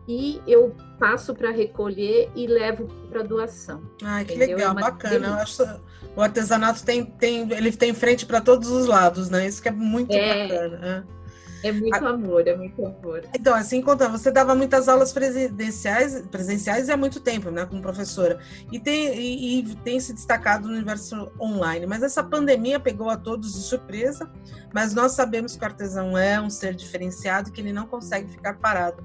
e 0.07 0.41
eu 0.47 0.73
passo 0.97 1.35
para 1.35 1.51
recolher 1.51 2.31
e 2.33 2.47
levo 2.47 2.87
para 3.09 3.21
doação. 3.21 3.81
Ah, 4.03 4.23
que 4.23 4.33
entendeu? 4.33 4.57
legal, 4.57 4.71
é 4.71 4.81
bacana. 4.81 5.27
Eu 5.27 5.33
acho 5.33 5.63
o 6.17 6.21
artesanato 6.21 6.83
tem, 6.83 7.05
tem 7.05 7.47
ele 7.51 7.71
tem 7.71 7.93
frente 7.93 8.25
para 8.25 8.41
todos 8.41 8.69
os 8.71 8.87
lados, 8.87 9.29
né? 9.29 9.47
Isso 9.47 9.61
que 9.61 9.69
é 9.69 9.71
muito 9.71 10.11
é, 10.11 10.47
bacana. 10.47 11.07
É 11.67 11.71
muito 11.71 11.95
a... 11.95 12.09
amor, 12.09 12.47
é 12.47 12.55
muito 12.55 12.85
amor. 12.85 13.23
Então, 13.33 13.53
assim, 13.53 13.81
contando, 13.81 14.11
você 14.11 14.31
dava 14.31 14.55
muitas 14.55 14.87
aulas 14.87 15.11
presenciais, 15.11 16.21
presenciais 16.31 16.89
há 16.89 16.97
muito 16.97 17.19
tempo, 17.19 17.51
né, 17.51 17.65
como 17.65 17.81
professora, 17.81 18.39
e 18.71 18.79
tem, 18.79 19.13
e, 19.17 19.59
e, 19.59 19.75
tem 19.77 19.99
se 19.99 20.13
destacado 20.13 20.67
no 20.67 20.73
universo 20.73 21.31
online. 21.39 21.85
Mas 21.85 22.03
essa 22.03 22.23
pandemia 22.23 22.79
pegou 22.79 23.09
a 23.09 23.17
todos 23.17 23.53
de 23.53 23.61
surpresa, 23.61 24.29
mas 24.73 24.93
nós 24.93 25.13
sabemos 25.13 25.55
que 25.55 25.63
o 25.63 25.65
artesão 25.65 26.17
é 26.17 26.39
um 26.39 26.49
ser 26.49 26.73
diferenciado, 26.73 27.51
que 27.51 27.61
ele 27.61 27.73
não 27.73 27.85
consegue 27.85 28.29
ficar 28.29 28.57
parado. 28.57 29.03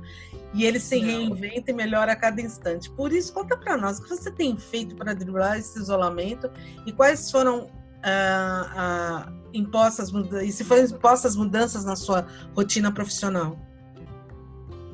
E 0.55 0.65
ele 0.67 0.79
se 0.79 0.99
reinventa 0.99 1.71
e 1.71 1.75
melhora 1.75 2.13
a 2.13 2.17
cada 2.17 2.41
instante. 2.41 2.91
Por 2.91 3.11
isso, 3.11 3.33
conta 3.33 3.57
para 3.57 3.77
nós 3.77 3.99
o 3.99 4.03
que 4.03 4.11
você 4.11 4.31
tem 4.31 4.57
feito 4.59 4.95
para 4.95 5.15
driblar 5.15 5.59
esse 5.59 5.79
isolamento 5.79 6.51
e 6.85 6.93
quais 6.93 7.31
foram 7.31 7.71
ah, 8.03 8.73
ah, 8.77 9.33
impostas 9.53 10.11
e 10.43 10.53
se 10.53 10.65
foram 10.65 10.85
impostas 10.85 11.37
mudanças 11.37 11.85
na 11.85 11.97
sua 11.97 12.27
rotina 12.55 12.93
profissional. 12.93 13.59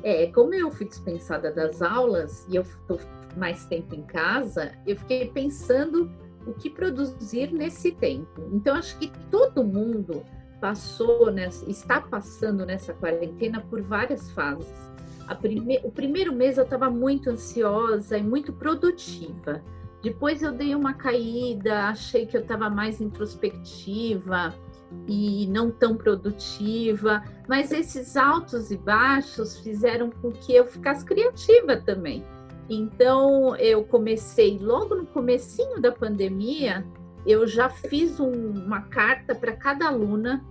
É, 0.03 0.27
como 0.27 0.53
eu 0.53 0.71
fui 0.71 0.87
dispensada 0.87 1.51
das 1.51 1.81
aulas 1.81 2.45
e 2.47 2.55
eu 2.55 2.61
estou 2.61 2.99
mais 3.35 3.65
tempo 3.65 3.95
em 3.95 4.03
casa, 4.03 4.71
eu 4.87 4.95
fiquei 4.95 5.29
pensando 5.29 6.09
o 6.47 6.53
que 6.53 6.69
produzir 6.69 7.51
nesse 7.51 7.91
tempo. 7.91 8.49
Então, 8.53 8.75
acho 8.75 8.97
que 8.97 9.11
todo 9.29 9.63
mundo 9.63 10.23
passou, 10.61 11.31
nessa, 11.31 11.69
está 11.69 12.01
passando 12.01 12.65
nessa 12.65 12.93
quarentena 12.93 13.61
por 13.61 13.81
várias 13.81 14.31
fases. 14.31 14.89
Prime... 15.41 15.79
O 15.83 15.91
primeiro 15.91 16.33
mês 16.33 16.57
eu 16.57 16.63
estava 16.63 16.89
muito 16.89 17.29
ansiosa 17.29 18.17
e 18.17 18.23
muito 18.23 18.51
produtiva. 18.51 19.61
Depois 20.01 20.41
eu 20.41 20.51
dei 20.51 20.73
uma 20.73 20.93
caída, 20.93 21.85
achei 21.85 22.25
que 22.25 22.37
eu 22.37 22.41
estava 22.41 22.69
mais 22.69 23.01
introspectiva 23.01 24.53
e 25.07 25.45
não 25.47 25.69
tão 25.69 25.95
produtiva, 25.95 27.23
mas 27.47 27.71
esses 27.71 28.15
altos 28.15 28.71
e 28.71 28.77
baixos 28.77 29.59
fizeram 29.59 30.09
com 30.09 30.31
que 30.31 30.53
eu 30.53 30.65
ficasse 30.65 31.05
criativa 31.05 31.77
também. 31.77 32.23
Então 32.69 33.55
eu 33.57 33.83
comecei 33.83 34.57
logo 34.59 34.95
no 34.95 35.05
comecinho 35.05 35.81
da 35.81 35.91
pandemia, 35.91 36.85
eu 37.25 37.45
já 37.45 37.69
fiz 37.69 38.19
um, 38.19 38.31
uma 38.31 38.81
carta 38.83 39.35
para 39.35 39.53
cada 39.53 39.87
aluna 39.87 40.45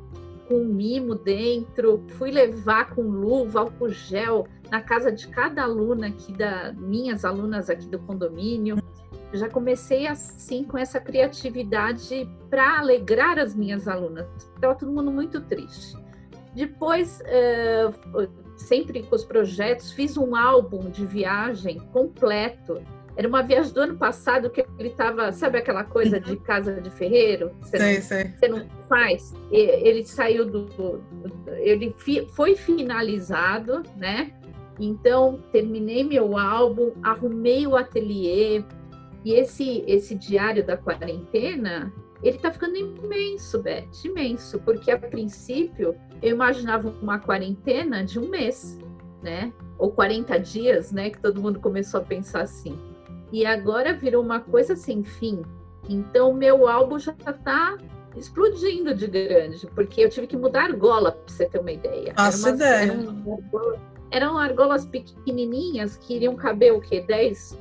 com 0.49 0.65
mimo 0.65 1.15
dentro, 1.15 2.03
fui 2.11 2.31
levar 2.31 2.95
com 2.95 3.03
luva, 3.03 3.61
álcool 3.61 3.91
gel 3.91 4.47
na 4.71 4.81
casa 4.81 5.13
de 5.13 5.29
cada 5.29 5.63
aluna 5.63 6.09
aqui 6.09 6.33
da 6.33 6.73
minhas 6.73 7.25
alunas 7.25 7.71
aqui 7.71 7.87
do 7.87 7.99
condomínio. 7.99 8.79
Já 9.33 9.49
comecei 9.49 10.07
assim 10.07 10.65
com 10.65 10.79
essa 10.79 10.99
criatividade 11.01 12.29
para 12.49 12.79
alegrar 12.79 13.39
as 13.39 13.55
minhas 13.55 13.87
alunas. 13.87 14.27
Estava 14.55 14.75
todo 14.75 14.91
mundo 14.91 15.11
muito 15.11 15.41
triste. 15.43 15.97
Depois, 16.55 17.21
eh, 17.27 17.91
sempre 18.57 19.03
com 19.03 19.15
os 19.15 19.25
projetos, 19.25 19.93
fiz 19.93 20.17
um 20.17 20.35
álbum 20.35 20.91
de 20.91 21.07
viagem 21.07 21.79
completo. 21.93 22.83
Era 23.17 23.29
uma 23.29 23.43
viagem 23.43 23.73
do 23.73 23.81
ano 23.81 23.97
passado 23.97 24.49
que 24.49 24.65
ele 24.79 24.89
estava, 24.89 25.33
sabe 25.33 25.59
aquela 25.59 25.85
coisa 25.85 26.21
de 26.21 26.33
uhum. 26.33 26.41
casa 26.41 26.81
de 26.81 26.89
ferreiro? 26.91 27.51
Você, 27.61 27.79
sei, 27.79 28.01
sei. 28.01 28.25
você 28.29 28.49
não 28.49 28.67
faz? 28.89 29.35
Ele 29.51 30.05
saiu 30.05 30.47
do. 30.47 31.03
Ele 31.59 31.95
foi 32.35 32.55
finalizado, 32.55 33.83
né? 33.97 34.33
Então, 34.81 35.41
terminei 35.51 36.05
meu 36.05 36.39
álbum, 36.39 36.93
arrumei 37.03 37.67
o 37.67 37.77
ateliê, 37.77 38.63
e 39.29 39.35
esse, 39.35 39.85
esse 39.87 40.15
diário 40.15 40.65
da 40.65 40.75
quarentena, 40.75 41.93
ele 42.23 42.37
está 42.37 42.51
ficando 42.51 42.77
imenso, 42.77 43.63
Beth, 43.63 43.85
imenso, 44.03 44.59
porque 44.61 44.91
a 44.91 44.99
princípio 44.99 45.95
eu 46.23 46.31
imaginava 46.31 46.89
uma 47.03 47.19
quarentena 47.19 48.03
de 48.03 48.19
um 48.19 48.27
mês, 48.31 48.79
né? 49.23 49.53
Ou 49.77 49.93
40 49.93 50.41
dias, 50.41 50.93
né? 50.93 51.11
Que 51.11 51.21
todo 51.21 51.43
mundo 51.43 51.61
começou 51.61 52.01
a 52.01 52.03
pensar 52.03 52.41
assim. 52.41 52.79
E 53.31 53.45
agora 53.45 53.93
virou 53.93 54.25
uma 54.25 54.41
coisa 54.41 54.75
sem 54.75 55.05
fim. 55.05 55.43
Então, 55.87 56.33
meu 56.33 56.67
álbum 56.67 56.99
já 56.99 57.13
está 57.13 57.77
explodindo 58.17 58.95
de 58.95 59.09
grande, 59.09 59.67
porque 59.75 60.01
eu 60.01 60.09
tive 60.09 60.27
que 60.27 60.39
mudar 60.39 60.63
a 60.63 60.65
argola, 60.69 61.13
para 61.13 61.35
você 61.35 61.47
ter 61.47 61.59
uma 61.59 61.73
ideia. 61.73 62.15
Nossa 62.17 62.49
ideia. 62.49 62.93
Eram, 62.93 63.79
eram 64.11 64.39
argolas 64.39 64.87
pequenininhas 64.87 65.99
que 65.99 66.15
iriam 66.15 66.35
caber 66.35 66.73
o 66.73 66.81
quê? 66.81 67.05
10 67.07 67.59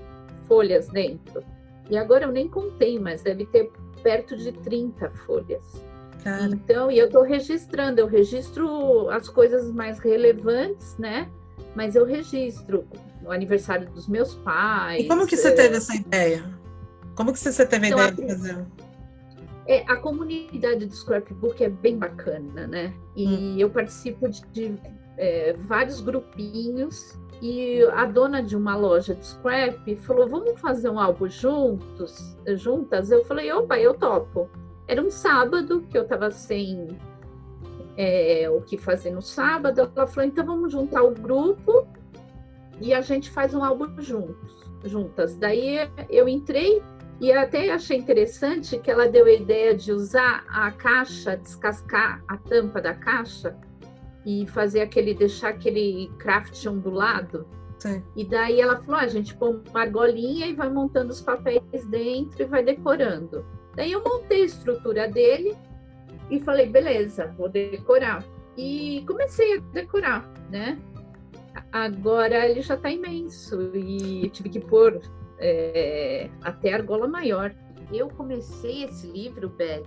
folhas 0.47 0.87
dentro. 0.87 1.43
E 1.89 1.97
agora 1.97 2.25
eu 2.25 2.31
nem 2.31 2.47
contei, 2.47 2.99
mas 2.99 3.21
deve 3.21 3.45
ter 3.45 3.71
perto 4.03 4.35
de 4.35 4.51
30 4.51 5.09
folhas. 5.25 5.63
Cara. 6.23 6.45
Então, 6.47 6.91
e 6.91 6.97
eu 6.97 7.07
estou 7.07 7.23
registrando, 7.23 8.01
eu 8.01 8.07
registro 8.07 9.09
as 9.09 9.29
coisas 9.29 9.71
mais 9.71 9.99
relevantes, 9.99 10.97
né? 10.97 11.29
Mas 11.75 11.95
eu 11.95 12.05
registro 12.05 12.85
o 13.23 13.31
aniversário 13.31 13.89
dos 13.89 14.07
meus 14.07 14.35
pais. 14.35 15.03
E 15.03 15.07
como 15.07 15.25
que 15.25 15.37
você 15.37 15.51
teve 15.51 15.75
é, 15.75 15.77
essa 15.77 15.95
ideia? 15.95 16.43
Como 17.15 17.31
que 17.31 17.39
você 17.39 17.65
teve 17.65 17.85
a 17.85 17.89
então, 17.89 18.07
ideia 18.07 18.27
de 18.27 18.33
fazer? 18.33 18.65
É, 19.67 19.83
a 19.87 19.97
comunidade 19.97 20.85
do 20.85 20.95
scrapbook 20.95 21.63
é 21.63 21.69
bem 21.69 21.97
bacana, 21.97 22.67
né? 22.67 22.93
E 23.15 23.27
hum. 23.27 23.55
eu 23.57 23.69
participo 23.69 24.27
de, 24.29 24.41
de 24.51 24.75
é, 25.17 25.53
vários 25.53 25.99
grupinhos 25.99 27.19
e 27.41 27.83
a 27.93 28.05
dona 28.05 28.41
de 28.41 28.55
uma 28.55 28.75
loja 28.75 29.13
de 29.13 29.25
scrap 29.25 29.95
falou: 29.97 30.27
Vamos 30.27 30.59
fazer 30.59 30.89
um 30.89 30.99
álbum 30.99 31.27
juntos, 31.27 32.37
juntas? 32.55 33.11
Eu 33.11 33.23
falei: 33.25 33.51
Opa, 33.51 33.77
eu 33.77 33.93
topo. 33.93 34.49
Era 34.87 35.01
um 35.01 35.11
sábado 35.11 35.81
que 35.89 35.97
eu 35.97 36.03
estava 36.03 36.31
sem 36.31 36.87
é, 37.95 38.49
o 38.49 38.61
que 38.61 38.77
fazer 38.77 39.11
no 39.11 39.21
sábado. 39.21 39.91
Ela 39.95 40.07
falou: 40.07 40.27
Então 40.27 40.45
vamos 40.45 40.71
juntar 40.71 41.03
o 41.03 41.11
grupo 41.11 41.87
e 42.79 42.93
a 42.93 43.01
gente 43.01 43.29
faz 43.29 43.53
um 43.53 43.63
álbum 43.63 44.01
juntos, 44.01 44.65
juntas. 44.83 45.35
Daí 45.35 45.89
eu 46.09 46.27
entrei 46.27 46.81
e 47.19 47.31
até 47.31 47.71
achei 47.71 47.97
interessante 47.97 48.77
que 48.77 48.89
ela 48.89 49.07
deu 49.07 49.25
a 49.25 49.31
ideia 49.31 49.75
de 49.75 49.91
usar 49.91 50.43
a 50.47 50.71
caixa, 50.71 51.35
descascar 51.37 52.23
a 52.27 52.37
tampa 52.37 52.79
da 52.79 52.93
caixa 52.93 53.55
e 54.27 54.45
fazer 54.47 54.81
aquele, 54.81 55.13
deixar 55.13 55.51
aquele 55.51 56.11
craft 56.19 56.65
ondulado. 56.65 57.47
Sim. 57.79 58.03
E 58.13 58.25
daí 58.25 58.59
ela 58.59 58.75
falou: 58.81 58.99
ah, 58.99 59.03
a 59.03 59.07
gente 59.07 59.33
põe 59.33 59.61
uma 59.69 59.79
argolinha 59.79 60.47
e 60.47 60.53
vai 60.53 60.69
montando 60.69 61.11
os 61.11 61.21
papéis 61.21 61.61
dentro 61.89 62.41
e 62.41 62.45
vai 62.45 62.61
decorando. 62.61 63.45
Daí 63.73 63.93
eu 63.93 64.03
montei 64.03 64.41
a 64.41 64.45
estrutura 64.45 65.07
dele 65.07 65.55
e 66.29 66.41
falei: 66.41 66.67
beleza, 66.67 67.33
vou 67.37 67.47
decorar. 67.47 68.21
E 68.57 69.05
comecei 69.07 69.57
a 69.57 69.61
decorar, 69.71 70.29
né? 70.49 70.77
Agora 71.71 72.49
ele 72.49 72.61
já 72.61 72.73
está 72.73 72.91
imenso 72.91 73.71
e 73.73 74.29
tive 74.29 74.49
que 74.49 74.59
pôr 74.59 74.99
é, 75.39 76.29
até 76.41 76.73
argola 76.73 77.07
maior. 77.07 77.55
Eu 77.93 78.09
comecei 78.09 78.83
esse 78.83 79.07
livro, 79.07 79.47
Beth, 79.47 79.85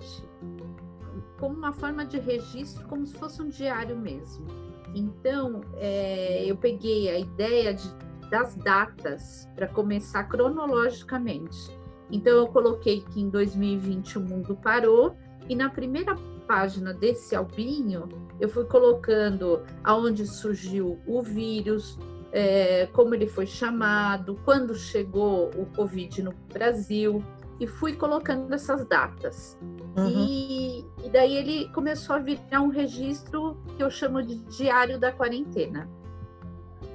como 1.40 1.56
uma 1.56 1.73
forma 1.73 2.04
de 2.04 2.18
registro, 2.18 2.87
como 2.87 3.06
se 3.06 3.16
fosse 3.16 3.42
um 3.42 3.49
diário 3.49 3.97
mesmo. 3.97 4.47
Então, 4.94 5.62
é, 5.76 6.44
eu 6.44 6.56
peguei 6.56 7.09
a 7.09 7.18
ideia 7.18 7.73
de, 7.73 7.88
das 8.30 8.54
datas 8.54 9.49
para 9.56 9.66
começar 9.66 10.25
cronologicamente. 10.25 11.76
Então, 12.11 12.37
eu 12.37 12.49
coloquei 12.49 13.00
que 13.00 13.20
em 13.20 13.30
2020 13.30 14.18
o 14.18 14.20
mundo 14.20 14.54
parou, 14.56 15.16
e 15.49 15.56
na 15.56 15.70
primeira 15.70 16.14
página 16.47 16.92
desse 16.92 17.35
albinho, 17.35 18.09
eu 18.38 18.49
fui 18.49 18.64
colocando 18.64 19.62
aonde 19.82 20.26
surgiu 20.26 21.00
o 21.06 21.23
vírus, 21.23 21.99
é, 22.32 22.87
como 22.92 23.14
ele 23.14 23.26
foi 23.26 23.47
chamado, 23.47 24.38
quando 24.44 24.75
chegou 24.75 25.50
o 25.56 25.66
Covid 25.75 26.23
no 26.23 26.35
Brasil, 26.52 27.25
e 27.59 27.66
fui 27.66 27.94
colocando 27.94 28.52
essas 28.52 28.85
datas. 28.87 29.59
Uhum. 29.97 30.26
E, 30.28 30.85
e, 31.04 31.11
daí 31.11 31.37
ele 31.37 31.68
começou 31.73 32.16
a 32.16 32.18
virar 32.18 32.61
um 32.61 32.68
registro 32.68 33.56
que 33.76 33.82
eu 33.82 33.90
chamo 33.90 34.23
de 34.23 34.37
diário 34.56 34.99
da 34.99 35.11
quarentena. 35.12 35.88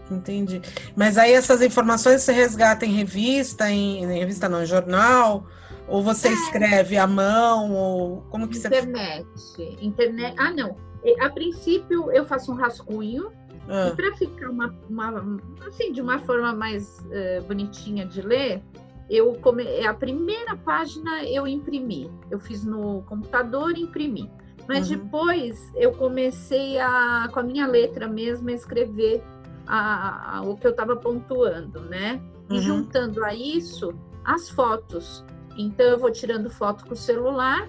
Entendi. 0.09 0.61
Mas 0.95 1.17
aí 1.17 1.33
essas 1.33 1.61
informações 1.61 2.21
você 2.21 2.31
resgata 2.31 2.85
em 2.85 2.93
revista, 2.93 3.69
em, 3.69 4.03
em 4.03 4.19
revista 4.19 4.47
não, 4.47 4.63
em 4.63 4.65
jornal? 4.65 5.45
Ou 5.87 6.01
você 6.01 6.29
é. 6.29 6.33
escreve 6.33 6.97
à 6.97 7.07
mão? 7.07 7.73
Ou 7.73 8.21
como 8.29 8.47
que 8.47 8.57
Internet. 8.57 9.25
você 9.35 9.77
Internet. 9.81 10.35
Ah, 10.39 10.51
não. 10.51 10.77
A 11.21 11.29
princípio 11.29 12.11
eu 12.11 12.25
faço 12.25 12.51
um 12.51 12.55
rascunho. 12.55 13.31
Ah. 13.67 13.89
E 13.89 13.95
para 13.95 14.15
ficar 14.15 14.49
uma, 14.49 14.75
uma, 14.89 15.39
assim, 15.67 15.91
de 15.91 16.01
uma 16.01 16.19
forma 16.19 16.53
mais 16.53 16.99
uh, 16.99 17.43
bonitinha 17.47 18.05
de 18.05 18.21
ler, 18.21 18.63
eu 19.09 19.33
come... 19.35 19.85
a 19.85 19.93
primeira 19.93 20.55
página 20.55 21.23
eu 21.23 21.47
imprimi. 21.47 22.11
Eu 22.29 22.39
fiz 22.39 22.63
no 22.63 23.01
computador 23.03 23.77
e 23.77 23.81
imprimi. 23.81 24.29
Mas 24.67 24.89
uhum. 24.89 24.97
depois 24.97 25.71
eu 25.75 25.91
comecei 25.91 26.79
a, 26.79 27.29
com 27.31 27.39
a 27.39 27.43
minha 27.43 27.67
letra 27.67 28.07
mesmo, 28.07 28.49
a 28.49 28.53
escrever 28.53 29.23
a, 29.67 30.37
a, 30.37 30.41
o 30.41 30.55
que 30.55 30.65
eu 30.65 30.71
estava 30.71 30.95
pontuando, 30.95 31.81
né? 31.81 32.21
E 32.49 32.55
uhum. 32.55 32.61
juntando 32.61 33.23
a 33.23 33.33
isso 33.33 33.93
as 34.23 34.49
fotos. 34.49 35.23
Então 35.57 35.85
eu 35.85 35.99
vou 35.99 36.11
tirando 36.11 36.49
foto 36.49 36.85
com 36.85 36.93
o 36.93 36.97
celular 36.97 37.67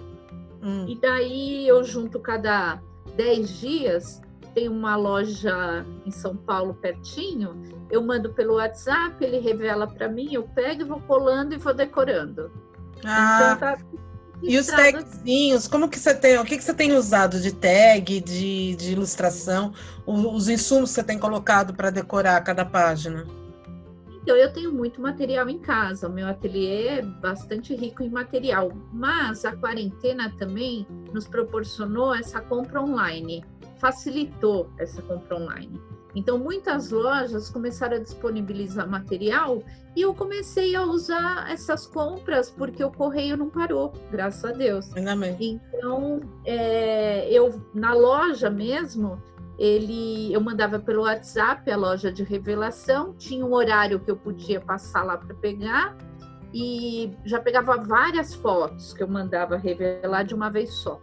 uhum. 0.61 0.87
e 0.87 0.95
daí 0.95 1.67
eu 1.67 1.83
junto 1.83 2.19
cada 2.19 2.81
10 3.15 3.59
dias 3.59 4.21
tem 4.57 4.67
uma 4.67 4.95
loja 4.95 5.85
em 6.03 6.09
São 6.09 6.35
Paulo 6.35 6.73
pertinho, 6.73 7.61
eu 7.91 8.01
mando 8.01 8.33
pelo 8.33 8.55
WhatsApp, 8.55 9.23
ele 9.23 9.37
revela 9.37 9.85
para 9.85 10.09
mim, 10.09 10.33
eu 10.33 10.49
pego 10.49 10.81
e 10.81 10.83
vou 10.83 10.99
colando 11.01 11.53
e 11.53 11.59
vou 11.59 11.75
decorando. 11.75 12.51
Ah, 13.05 13.55
então, 13.55 13.59
tá 13.59 13.77
e 14.41 14.57
os 14.57 14.65
tagzinhos, 14.65 15.67
como 15.67 15.87
que 15.87 15.99
você 15.99 16.11
tem? 16.11 16.39
O 16.39 16.43
que, 16.43 16.57
que 16.57 16.63
você 16.63 16.73
tem 16.73 16.93
usado 16.93 17.39
de 17.39 17.53
tag, 17.53 18.19
de, 18.19 18.75
de 18.75 18.93
ilustração? 18.93 19.73
Os 20.07 20.49
insumos 20.49 20.89
que 20.89 20.95
você 20.95 21.03
tem 21.03 21.19
colocado 21.19 21.75
para 21.75 21.91
decorar 21.91 22.43
cada 22.43 22.65
página? 22.65 23.25
Então, 24.23 24.35
eu 24.35 24.51
tenho 24.51 24.73
muito 24.73 24.99
material 24.99 25.47
em 25.49 25.59
casa. 25.59 26.07
O 26.07 26.11
meu 26.11 26.27
ateliê 26.27 26.87
é 26.87 27.01
bastante 27.01 27.75
rico 27.75 28.03
em 28.03 28.09
material. 28.09 28.71
Mas 28.91 29.45
a 29.45 29.55
quarentena 29.55 30.31
também 30.37 30.85
nos 31.13 31.27
proporcionou 31.27 32.13
essa 32.13 32.41
compra 32.41 32.81
online 32.81 33.43
facilitou 33.79 34.69
essa 34.77 35.01
compra 35.01 35.37
online. 35.37 35.81
Então, 36.15 36.39
muitas 36.39 36.89
lojas 36.89 37.49
começaram 37.49 37.97
a 37.97 37.99
disponibilizar 37.99 38.89
material 38.89 39.61
e 39.95 40.01
eu 40.01 40.13
comecei 40.15 40.75
a 40.75 40.83
usar 40.83 41.51
essas 41.51 41.85
compras 41.85 42.49
porque 42.49 42.83
o 42.83 42.91
correio 42.91 43.37
não 43.37 43.49
parou, 43.49 43.93
graças 44.09 44.43
a 44.43 44.51
Deus. 44.51 44.91
Bem. 45.37 45.61
Então, 45.75 46.21
é, 46.43 47.31
eu 47.31 47.61
na 47.73 47.93
loja 47.93 48.49
mesmo, 48.49 49.21
ele, 49.59 50.33
eu 50.33 50.41
mandava 50.41 50.79
pelo 50.79 51.03
WhatsApp 51.03 51.69
a 51.69 51.77
loja 51.77 52.11
de 52.11 52.23
revelação, 52.23 53.13
tinha 53.13 53.45
um 53.45 53.53
horário 53.53 53.99
que 53.99 54.09
eu 54.09 54.17
podia 54.17 54.59
passar 54.59 55.03
lá 55.03 55.17
para 55.17 55.35
pegar 55.35 55.95
e 56.53 57.11
já 57.25 57.39
pegava 57.39 57.77
várias 57.77 58.33
fotos 58.33 58.93
que 58.93 59.03
eu 59.03 59.07
mandava 59.07 59.57
revelar 59.57 60.23
de 60.23 60.33
uma 60.33 60.49
vez 60.49 60.73
só. 60.73 60.99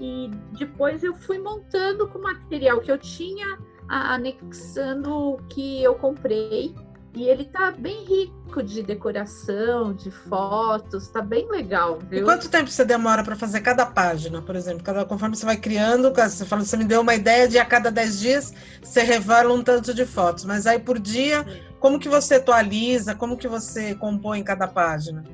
E 0.00 0.30
depois 0.58 1.02
eu 1.02 1.14
fui 1.14 1.38
montando 1.38 2.08
com 2.08 2.18
o 2.18 2.22
material 2.22 2.80
que 2.80 2.90
eu 2.90 2.98
tinha 2.98 3.58
anexando 3.88 5.14
o 5.14 5.36
que 5.48 5.82
eu 5.82 5.94
comprei. 5.94 6.74
E 7.14 7.26
ele 7.26 7.46
tá 7.46 7.70
bem 7.70 8.04
rico 8.04 8.62
de 8.62 8.82
decoração, 8.82 9.94
de 9.94 10.10
fotos, 10.10 11.08
tá 11.08 11.22
bem 11.22 11.50
legal, 11.50 11.98
viu? 11.98 12.20
E 12.20 12.22
quanto 12.22 12.50
tempo 12.50 12.70
você 12.70 12.84
demora 12.84 13.24
para 13.24 13.34
fazer 13.34 13.62
cada 13.62 13.86
página, 13.86 14.42
por 14.42 14.54
exemplo? 14.54 14.84
Cada, 14.84 15.02
conforme 15.06 15.34
você 15.34 15.46
vai 15.46 15.56
criando, 15.56 16.12
você 16.12 16.44
fala, 16.44 16.62
você 16.62 16.76
me 16.76 16.84
deu 16.84 17.00
uma 17.00 17.14
ideia 17.14 17.48
de 17.48 17.58
a 17.58 17.64
cada 17.64 17.90
10 17.90 18.20
dias 18.20 18.54
você 18.82 19.00
revela 19.00 19.50
um 19.54 19.62
tanto 19.62 19.94
de 19.94 20.04
fotos, 20.04 20.44
mas 20.44 20.66
aí 20.66 20.78
por 20.78 20.98
dia, 20.98 21.42
como 21.80 21.98
que 21.98 22.08
você 22.08 22.34
atualiza, 22.34 23.14
como 23.14 23.38
que 23.38 23.48
você 23.48 23.94
compõe 23.94 24.42
cada 24.42 24.68
página? 24.68 25.24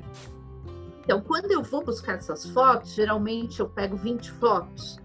Então, 1.03 1.21
quando 1.21 1.51
eu 1.51 1.61
vou 1.61 1.83
buscar 1.83 2.15
essas 2.15 2.45
fotos, 2.49 2.93
geralmente 2.93 3.59
eu 3.59 3.67
pego 3.67 3.95
20 3.95 4.31
fotos 4.33 5.03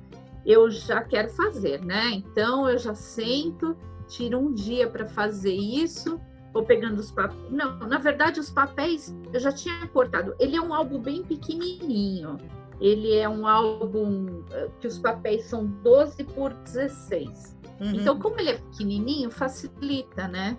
eu 0.48 0.70
já 0.70 1.02
quero 1.02 1.28
fazer, 1.28 1.84
né? 1.84 2.10
Então 2.12 2.66
eu 2.66 2.78
já 2.78 2.94
sento, 2.94 3.76
tiro 4.06 4.38
um 4.38 4.54
dia 4.54 4.88
para 4.88 5.04
fazer 5.04 5.52
isso, 5.52 6.18
vou 6.54 6.64
pegando 6.64 6.98
os 6.98 7.10
papéis. 7.10 7.50
Não, 7.50 7.78
na 7.80 7.98
verdade, 7.98 8.40
os 8.40 8.48
papéis 8.48 9.14
eu 9.30 9.38
já 9.38 9.52
tinha 9.52 9.86
cortado. 9.88 10.34
Ele 10.38 10.56
é 10.56 10.60
um 10.60 10.72
álbum 10.72 10.98
bem 11.00 11.22
pequenininho. 11.22 12.38
Ele 12.80 13.14
é 13.14 13.28
um 13.28 13.46
álbum 13.46 14.42
eh, 14.50 14.70
que 14.80 14.86
os 14.86 14.98
papéis 14.98 15.44
são 15.44 15.66
12 15.66 16.24
por 16.24 16.54
16. 16.54 17.57
Uhum. 17.80 17.94
Então, 17.94 18.18
como 18.18 18.38
ele 18.40 18.50
é 18.50 18.54
pequenininho, 18.54 19.30
facilita, 19.30 20.26
né? 20.26 20.58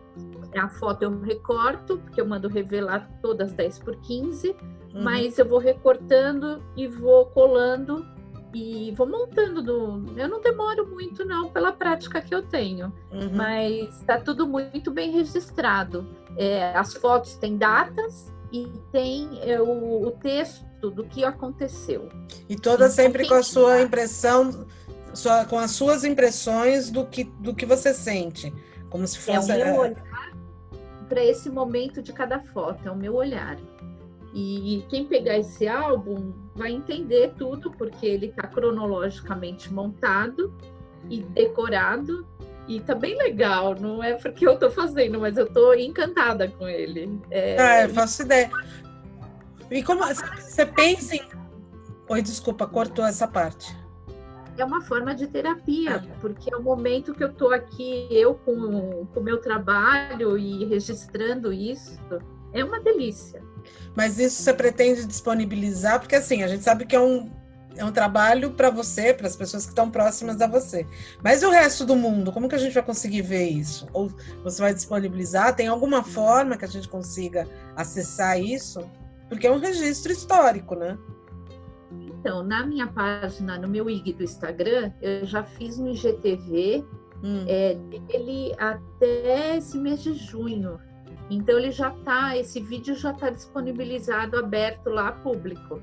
A 0.58 0.70
foto 0.70 1.04
eu 1.04 1.20
recorto, 1.22 1.98
porque 1.98 2.20
eu 2.22 2.28
mando 2.28 2.48
revelar 2.48 3.10
todas 3.22 3.52
10 3.54 3.80
por 3.80 3.96
15, 3.98 4.50
uhum. 4.50 5.04
mas 5.04 5.38
eu 5.38 5.46
vou 5.46 5.60
recortando 5.60 6.64
e 6.76 6.88
vou 6.88 7.26
colando 7.28 8.06
e 8.54 8.92
vou 8.96 9.08
montando 9.08 9.62
do. 9.62 10.04
Eu 10.18 10.28
não 10.28 10.42
demoro 10.42 10.88
muito, 10.88 11.24
não, 11.24 11.50
pela 11.50 11.72
prática 11.72 12.22
que 12.22 12.34
eu 12.34 12.42
tenho, 12.42 12.92
uhum. 13.12 13.32
mas 13.34 14.00
está 14.00 14.20
tudo 14.20 14.48
muito 14.48 14.92
bem 14.92 15.12
registrado. 15.12 16.08
É, 16.38 16.76
as 16.76 16.94
fotos 16.94 17.36
têm 17.36 17.58
datas 17.58 18.34
e 18.52 18.72
tem 18.92 19.40
é, 19.44 19.62
o, 19.62 20.08
o, 20.08 20.12
texto 20.12 20.90
do 20.90 21.04
que 21.04 21.24
aconteceu. 21.24 22.10
E 22.48 22.56
toda 22.56 22.86
então, 22.86 22.96
sempre 22.96 23.28
com 23.28 23.36
a 23.36 23.44
sua 23.44 23.82
impressão, 23.82 24.66
sua, 25.14 25.46
com 25.46 25.58
as 25.58 25.72
suas 25.72 26.04
impressões 26.04 26.90
do 26.90 27.06
que, 27.06 27.24
do 27.24 27.54
que 27.54 27.66
você 27.66 27.94
sente. 27.94 28.54
Como 28.90 29.08
se 29.08 29.20
fosse. 29.20 29.52
É 29.52 29.56
o 29.56 29.58
meu 29.58 29.68
é, 29.68 29.80
olhar 29.80 30.10
para 31.10 31.26
esse 31.26 31.50
momento 31.50 32.02
de 32.02 32.14
cada 32.14 32.40
foto, 32.40 32.88
é 32.88 32.92
o 32.92 32.96
meu 32.96 33.16
olhar. 33.16 33.58
E 34.32 34.86
quem 34.90 35.06
pegar 35.06 35.40
esse 35.40 35.68
álbum 35.68 36.32
vai 36.56 36.72
entender 36.72 37.34
tudo, 37.36 37.72
porque 37.72 38.06
ele 38.06 38.28
está 38.28 38.48
cronologicamente 38.48 39.74
montado 39.74 40.54
e 41.10 41.24
decorado. 41.24 42.28
E 42.68 42.80
tá 42.80 42.94
bem 42.94 43.18
legal, 43.18 43.74
não 43.74 44.04
é 44.04 44.14
porque 44.14 44.48
eu 44.48 44.54
estou 44.54 44.70
fazendo, 44.70 45.20
mas 45.20 45.36
eu 45.36 45.48
estou 45.48 45.74
encantada 45.74 46.48
com 46.48 46.68
ele. 46.68 47.20
É, 47.32 47.60
ah, 47.60 47.82
eu 47.82 47.90
faço 47.90 48.22
ideia. 48.22 48.52
E 49.72 49.82
como 49.82 50.06
você 50.06 50.68
pensa 50.68 51.16
em. 51.16 51.22
Oi, 52.08 52.22
desculpa, 52.22 52.68
cortou 52.68 53.04
essa 53.04 53.28
parte. 53.28 53.76
É 54.60 54.66
uma 54.66 54.82
forma 54.82 55.16
de 55.16 55.26
terapia, 55.28 56.04
porque 56.20 56.54
é 56.54 56.58
o 56.58 56.62
momento 56.62 57.14
que 57.14 57.24
eu 57.24 57.30
estou 57.30 57.54
aqui, 57.54 58.08
eu 58.12 58.36
com 58.36 59.08
o 59.16 59.22
meu 59.22 59.40
trabalho 59.40 60.38
e 60.38 60.66
registrando 60.66 61.54
isso, 61.54 61.98
é 62.54 62.64
uma 62.64 62.80
delícia. 62.82 63.42
Mas 63.96 64.20
isso 64.20 64.42
você 64.42 64.54
pretende 64.54 65.06
disponibilizar? 65.06 66.00
Porque 66.00 66.16
assim, 66.16 66.44
a 66.44 66.48
gente 66.48 66.64
sabe 66.64 66.86
que 66.86 66.96
é 66.96 67.00
um, 67.00 67.32
é 67.76 67.86
um 67.86 67.92
trabalho 67.92 68.52
para 68.52 68.70
você, 68.70 69.14
para 69.14 69.28
as 69.28 69.36
pessoas 69.36 69.64
que 69.64 69.72
estão 69.72 69.90
próximas 69.90 70.42
a 70.42 70.48
você. 70.48 70.86
Mas 71.24 71.42
e 71.42 71.46
o 71.46 71.50
resto 71.50 71.86
do 71.86 71.96
mundo? 71.96 72.32
Como 72.32 72.50
que 72.50 72.56
a 72.56 72.60
gente 72.60 72.74
vai 72.74 72.84
conseguir 72.84 73.22
ver 73.22 73.48
isso? 73.48 73.88
Ou 73.94 74.12
você 74.44 74.62
vai 74.62 74.74
disponibilizar? 74.74 75.56
Tem 75.56 75.68
alguma 75.68 76.04
forma 76.04 76.58
que 76.58 76.66
a 76.66 76.68
gente 76.68 76.90
consiga 76.90 77.48
acessar 77.76 78.40
isso? 78.40 78.82
Porque 79.30 79.48
é 79.48 79.52
um 79.52 79.60
registro 79.60 80.12
histórico, 80.12 80.76
né? 80.76 80.98
Então, 82.20 82.44
na 82.44 82.66
minha 82.66 82.86
página, 82.86 83.58
no 83.58 83.68
meu 83.68 83.90
IG 83.90 84.12
do 84.12 84.24
Instagram, 84.24 84.92
eu 85.02 85.26
já 85.26 85.42
fiz 85.42 85.80
um 85.80 85.88
IGTV 85.88 86.86
hum. 87.24 87.46
é, 87.48 87.76
dele 87.76 88.54
até 88.58 89.56
esse 89.56 89.78
mês 89.78 90.04
de 90.04 90.14
junho. 90.14 90.78
Então 91.30 91.58
ele 91.58 91.72
já 91.72 91.90
está, 91.90 92.36
esse 92.36 92.60
vídeo 92.60 92.94
já 92.96 93.12
está 93.12 93.30
disponibilizado, 93.30 94.38
aberto 94.38 94.90
lá 94.90 95.14
público. 95.14 95.82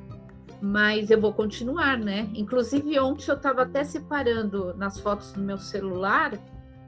Mas 0.60 1.10
eu 1.10 1.18
vou 1.20 1.32
continuar, 1.32 1.96
né? 1.98 2.28
Inclusive 2.34 2.98
ontem 2.98 3.30
eu 3.30 3.36
estava 3.36 3.62
até 3.62 3.82
separando 3.82 4.74
nas 4.76 5.00
fotos 5.00 5.32
do 5.32 5.40
meu 5.40 5.56
celular 5.56 6.34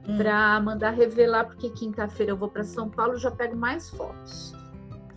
hum. 0.07 0.17
para 0.17 0.59
mandar 0.59 0.91
revelar, 0.91 1.45
porque 1.45 1.71
quinta-feira 1.71 2.33
eu 2.33 2.37
vou 2.37 2.49
para 2.49 2.63
São 2.63 2.87
Paulo 2.87 3.17
já 3.17 3.31
pego 3.31 3.55
mais 3.55 3.89
fotos. 3.89 4.53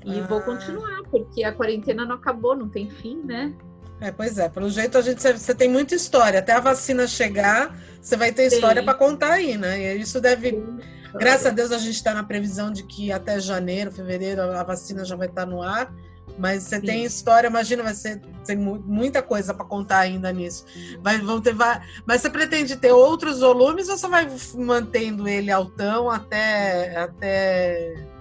E 0.07 0.19
ah. 0.19 0.27
vou 0.27 0.41
continuar, 0.41 1.03
porque 1.11 1.45
a 1.45 1.53
quarentena 1.53 2.07
não 2.07 2.17
acabou, 2.17 2.57
não 2.57 2.69
tem 2.69 2.89
fim, 2.89 3.21
né? 3.23 3.55
É, 4.03 4.11
pois 4.11 4.37
é, 4.37 4.49
pelo 4.49 4.69
jeito 4.69 4.99
a 4.99 5.01
gente 5.01 5.23
você 5.23 5.55
tem 5.55 5.69
muita 5.69 5.95
história. 5.95 6.41
Até 6.41 6.53
a 6.53 6.61
vacina 6.61 7.07
chegar, 7.07 7.79
você 8.01 8.17
vai 8.17 8.33
ter 8.33 8.47
história 8.47 8.83
para 8.83 8.95
contar 8.95 9.35
aí, 9.35 9.57
né? 9.57 9.95
E 9.95 10.01
isso 10.01 10.21
deve. 10.21 10.51
Sim 10.51 11.03
Graças 11.15 11.47
a 11.47 11.51
Deus 11.51 11.73
a 11.73 11.79
gente 11.79 11.97
está 11.97 12.15
na 12.15 12.25
previsão 12.25 12.73
de 12.73 12.85
que 12.85 13.13
até 13.13 13.39
janeiro, 13.39 13.93
fevereiro, 13.93 14.43
a 14.43 14.63
vacina 14.63 15.05
já 15.05 15.15
vai 15.15 15.29
estar 15.29 15.45
tá 15.45 15.51
no 15.51 15.63
ar. 15.63 15.93
Mas 16.39 16.63
você 16.63 16.81
Sim. 16.81 16.87
tem 16.87 17.05
história, 17.05 17.49
imagina, 17.49 17.83
vai 17.83 17.93
ser 17.93 18.19
tem 18.47 18.57
muita 18.57 19.21
coisa 19.21 19.53
para 19.53 19.67
contar 19.67 19.99
ainda 19.99 20.33
nisso. 20.33 20.65
Vai, 21.03 21.19
vão 21.19 21.43
ter, 21.43 21.53
vai, 21.53 21.83
mas 22.07 22.23
você 22.23 22.31
pretende 22.31 22.77
ter 22.77 22.91
outros 22.91 23.41
volumes 23.41 23.89
ou 23.89 23.99
você 23.99 24.09
vai 24.09 24.27
mantendo 24.55 25.29
ele 25.29 25.51
altão 25.51 26.11
até. 26.11 26.97
até... 26.97 28.12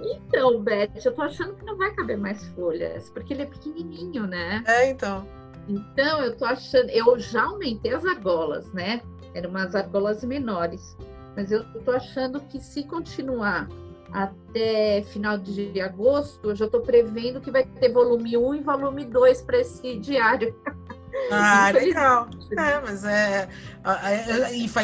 Então, 0.00 0.60
Beth, 0.60 0.90
eu 1.04 1.12
tô 1.12 1.22
achando 1.22 1.54
que 1.54 1.64
não 1.64 1.76
vai 1.76 1.92
caber 1.94 2.16
mais 2.16 2.46
folhas, 2.48 3.10
porque 3.10 3.34
ele 3.34 3.42
é 3.42 3.46
pequenininho, 3.46 4.26
né? 4.26 4.62
É, 4.66 4.90
então. 4.90 5.26
Então, 5.68 6.22
eu 6.22 6.36
tô 6.36 6.44
achando. 6.44 6.88
Eu 6.90 7.18
já 7.18 7.44
aumentei 7.44 7.92
as 7.92 8.04
argolas, 8.04 8.72
né? 8.72 9.02
Eram 9.34 9.50
umas 9.50 9.74
argolas 9.74 10.24
menores. 10.24 10.96
Mas 11.36 11.52
eu 11.52 11.62
estou 11.62 11.94
achando 11.94 12.40
que 12.40 12.58
se 12.58 12.84
continuar 12.84 13.68
até 14.12 15.02
final 15.02 15.36
de 15.36 15.80
agosto, 15.80 16.50
eu 16.50 16.56
já 16.56 16.64
estou 16.64 16.80
prevendo 16.80 17.40
que 17.40 17.50
vai 17.50 17.64
ter 17.64 17.92
volume 17.92 18.36
1 18.36 18.54
e 18.54 18.60
volume 18.60 19.04
2 19.04 19.42
para 19.42 19.58
esse 19.60 19.98
diário. 19.98 20.54
Ah, 21.32 21.70
legal. 21.72 22.28
É, 22.56 22.80
mas 22.80 23.04
é, 23.04 23.48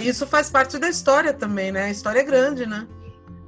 Isso 0.02 0.26
faz 0.26 0.50
parte 0.50 0.78
da 0.78 0.88
história 0.88 1.32
também, 1.32 1.70
né? 1.70 1.84
A 1.84 1.90
história 1.90 2.20
é 2.20 2.24
grande, 2.24 2.66
né? 2.66 2.88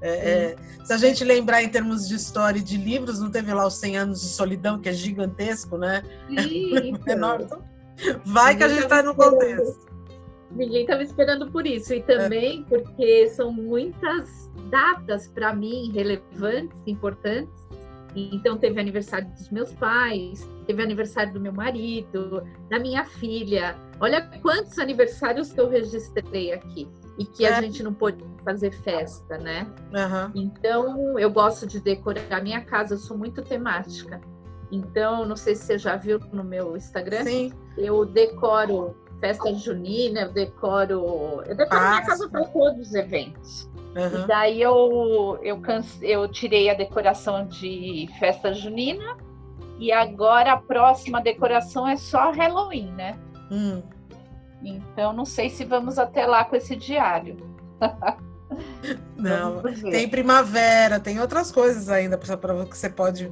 É, 0.00 0.08
é, 0.08 0.56
se 0.84 0.92
a 0.92 0.96
gente 0.96 1.24
lembrar 1.24 1.62
em 1.62 1.68
termos 1.68 2.08
de 2.08 2.14
história 2.14 2.58
e 2.58 2.62
de 2.62 2.76
livros, 2.76 3.20
não 3.20 3.30
teve 3.30 3.52
lá 3.52 3.66
os 3.66 3.74
100 3.74 3.96
anos 3.96 4.20
de 4.20 4.28
solidão, 4.28 4.78
que 4.78 4.88
é 4.88 4.92
gigantesco, 4.92 5.78
né? 5.78 6.02
Sim, 6.28 6.94
é 7.06 7.12
enorme. 7.12 7.44
Então, 7.44 7.62
vai 8.24 8.56
que 8.56 8.64
a 8.64 8.68
gente 8.68 8.82
está 8.82 9.02
no 9.02 9.14
contexto. 9.14 9.86
Ninguém 10.50 10.82
estava 10.82 11.02
esperando 11.02 11.50
por 11.50 11.66
isso. 11.66 11.92
E 11.94 12.02
também 12.02 12.60
é. 12.60 12.68
porque 12.68 13.28
são 13.30 13.52
muitas 13.52 14.50
datas 14.70 15.28
para 15.28 15.54
mim 15.54 15.90
relevantes, 15.92 16.76
importantes. 16.86 17.66
Então, 18.14 18.56
teve 18.56 18.80
aniversário 18.80 19.28
dos 19.28 19.50
meus 19.50 19.74
pais, 19.74 20.48
teve 20.66 20.82
aniversário 20.82 21.34
do 21.34 21.40
meu 21.40 21.52
marido, 21.52 22.42
da 22.70 22.78
minha 22.78 23.04
filha. 23.04 23.76
Olha 24.00 24.22
quantos 24.40 24.78
aniversários 24.78 25.52
que 25.52 25.60
eu 25.60 25.68
registrei 25.68 26.52
aqui 26.52 26.88
e 27.18 27.24
que 27.24 27.44
é. 27.44 27.54
a 27.54 27.60
gente 27.60 27.82
não 27.82 27.94
pôde 27.94 28.24
fazer 28.44 28.72
festa, 28.72 29.38
né? 29.38 29.66
Uhum. 29.92 30.32
Então, 30.34 31.18
eu 31.18 31.30
gosto 31.30 31.66
de 31.66 31.80
decorar 31.80 32.22
a 32.30 32.40
minha 32.40 32.60
casa, 32.60 32.94
eu 32.94 32.98
sou 32.98 33.16
muito 33.16 33.42
temática. 33.42 34.20
Então, 34.70 35.24
não 35.24 35.36
sei 35.36 35.54
se 35.54 35.64
você 35.64 35.78
já 35.78 35.96
viu 35.96 36.20
no 36.32 36.44
meu 36.44 36.76
Instagram, 36.76 37.24
Sim. 37.24 37.52
eu 37.76 38.04
decoro 38.04 38.94
festa 39.20 39.52
junina, 39.54 40.22
eu 40.22 40.32
decoro. 40.32 41.42
Eu 41.46 41.56
decoro 41.56 41.80
ah, 41.80 41.90
minha 41.90 42.06
casa 42.06 42.28
para 42.28 42.44
todos 42.44 42.88
os 42.88 42.94
eventos. 42.94 43.70
Uhum. 43.96 44.24
E 44.24 44.26
daí 44.26 44.60
eu, 44.60 45.38
eu, 45.42 45.58
canse, 45.60 46.06
eu 46.06 46.28
tirei 46.28 46.68
a 46.68 46.74
decoração 46.74 47.46
de 47.46 48.06
festa 48.18 48.52
junina 48.52 49.16
e 49.78 49.90
agora 49.90 50.52
a 50.52 50.56
próxima 50.58 51.20
decoração 51.20 51.88
é 51.88 51.96
só 51.96 52.30
Halloween, 52.30 52.92
né? 52.92 53.18
Hum. 53.50 53.82
Então 54.62 55.12
não 55.12 55.24
sei 55.24 55.50
se 55.50 55.64
vamos 55.64 55.98
até 55.98 56.26
lá 56.26 56.44
com 56.44 56.56
esse 56.56 56.74
diário. 56.74 57.36
Não, 59.16 59.60
tem 59.90 60.08
primavera, 60.08 61.00
tem 61.00 61.20
outras 61.20 61.50
coisas 61.50 61.88
ainda 61.88 62.16
para 62.16 62.36
que 62.66 62.76
você 62.76 62.88
pode. 62.88 63.30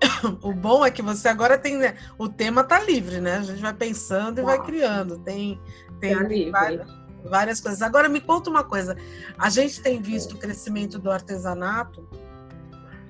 O 0.42 0.52
bom 0.52 0.84
é 0.86 0.90
que 0.90 1.02
você 1.02 1.28
agora 1.28 1.58
tem. 1.58 1.76
Né? 1.76 1.96
O 2.16 2.28
tema 2.28 2.64
tá 2.64 2.80
livre, 2.80 3.20
né? 3.20 3.36
A 3.36 3.42
gente 3.42 3.60
vai 3.60 3.74
pensando 3.74 4.40
e 4.40 4.42
vai 4.42 4.60
criando. 4.62 5.18
Tem, 5.18 5.60
tem 6.00 6.14
tá 6.14 6.60
várias, 6.60 6.88
várias 7.24 7.60
coisas. 7.60 7.82
Agora 7.82 8.08
me 8.08 8.20
conta 8.20 8.48
uma 8.48 8.64
coisa. 8.64 8.96
A 9.36 9.50
gente 9.50 9.80
tem 9.82 10.00
visto 10.00 10.34
o 10.34 10.38
crescimento 10.38 10.98
do 10.98 11.10
artesanato, 11.10 12.08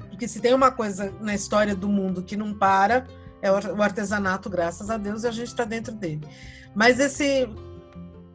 porque 0.09 0.27
se 0.27 0.41
tem 0.41 0.55
uma 0.55 0.71
coisa 0.71 1.13
na 1.21 1.35
história 1.35 1.77
do 1.77 1.89
mundo 1.89 2.23
que 2.23 2.37
não 2.37 2.53
para, 2.55 3.07
é 3.41 3.51
o 3.51 3.83
artesanato, 3.83 4.51
graças 4.51 4.91
a 4.91 4.97
Deus, 4.97 5.25
e 5.25 5.29
a 5.29 5.31
gente 5.31 5.49
está 5.49 5.65
dentro 5.65 5.95
dele. 5.95 6.27
Mas 6.75 6.99
esse 7.01 7.49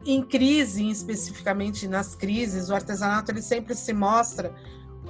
em 0.06 0.22
crise, 0.22 0.88
especificamente 0.88 1.88
nas 1.88 2.14
crises, 2.14 2.68
o 2.68 2.74
artesanato 2.74 3.30
ele 3.32 3.40
sempre 3.40 3.74
se 3.74 3.92
mostra 3.92 4.52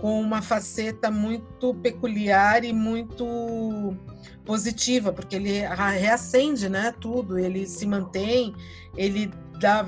com 0.01 0.21
uma 0.21 0.43
faceta 0.43 1.11
muito 1.11 1.75
peculiar 1.77 2.65
e 2.65 2.73
muito 2.73 3.97
positiva, 4.45 5.13
porque 5.13 5.37
ele 5.37 5.61
reacende, 5.99 6.69
né, 6.69 6.95
tudo, 7.01 7.39
ele 7.39 7.67
se 7.67 7.87
mantém, 7.87 8.55
ele 8.97 9.31
dá 9.59 9.87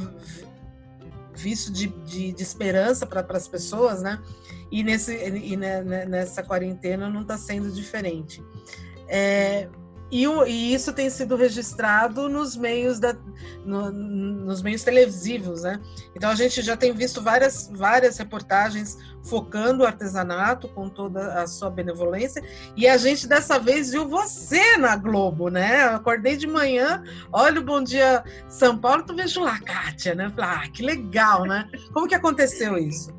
visto 1.34 1.70
de, 1.70 1.88
de, 1.88 2.32
de 2.32 2.42
esperança 2.42 3.06
para 3.06 3.24
as 3.36 3.46
pessoas, 3.46 4.02
né? 4.02 4.20
E, 4.70 4.82
nesse, 4.82 5.14
e 5.14 5.56
nessa 5.56 6.42
quarentena 6.42 7.08
não 7.10 7.22
está 7.22 7.36
sendo 7.36 7.70
diferente. 7.70 8.42
É, 9.06 9.68
e, 10.10 10.24
e, 10.24 10.72
isso 10.72 10.92
tem 10.92 11.10
sido 11.10 11.34
registrado 11.34 12.28
nos 12.28 12.56
meios, 12.56 13.00
da, 13.00 13.16
no, 13.64 13.90
nos 13.90 14.62
meios 14.62 14.84
televisivos, 14.84 15.62
né? 15.62 15.80
Então 16.14 16.30
a 16.30 16.34
gente 16.34 16.62
já 16.62 16.76
tem 16.76 16.92
visto 16.92 17.20
várias, 17.20 17.68
várias 17.74 18.16
reportagens 18.16 18.96
focando 19.24 19.82
o 19.82 19.86
artesanato 19.86 20.68
com 20.68 20.88
toda 20.88 21.42
a 21.42 21.46
sua 21.48 21.70
benevolência. 21.70 22.40
E 22.76 22.86
a 22.86 22.96
gente 22.96 23.26
dessa 23.26 23.58
vez 23.58 23.90
viu 23.90 24.08
você 24.08 24.76
na 24.76 24.96
Globo, 24.96 25.48
né? 25.48 25.86
Eu 25.86 25.96
acordei 25.96 26.36
de 26.36 26.46
manhã, 26.46 27.02
olha 27.32 27.60
o 27.60 27.64
Bom 27.64 27.82
Dia 27.82 28.22
São 28.48 28.78
Paulo, 28.78 29.02
tu 29.02 29.14
vejo 29.14 29.40
lá, 29.40 29.58
Kátia, 29.60 30.14
né? 30.14 30.30
Falei, 30.30 30.50
ah, 30.50 30.70
que 30.70 30.82
legal, 30.82 31.44
né? 31.44 31.68
Como 31.92 32.06
que 32.06 32.14
aconteceu 32.14 32.78
isso? 32.78 33.12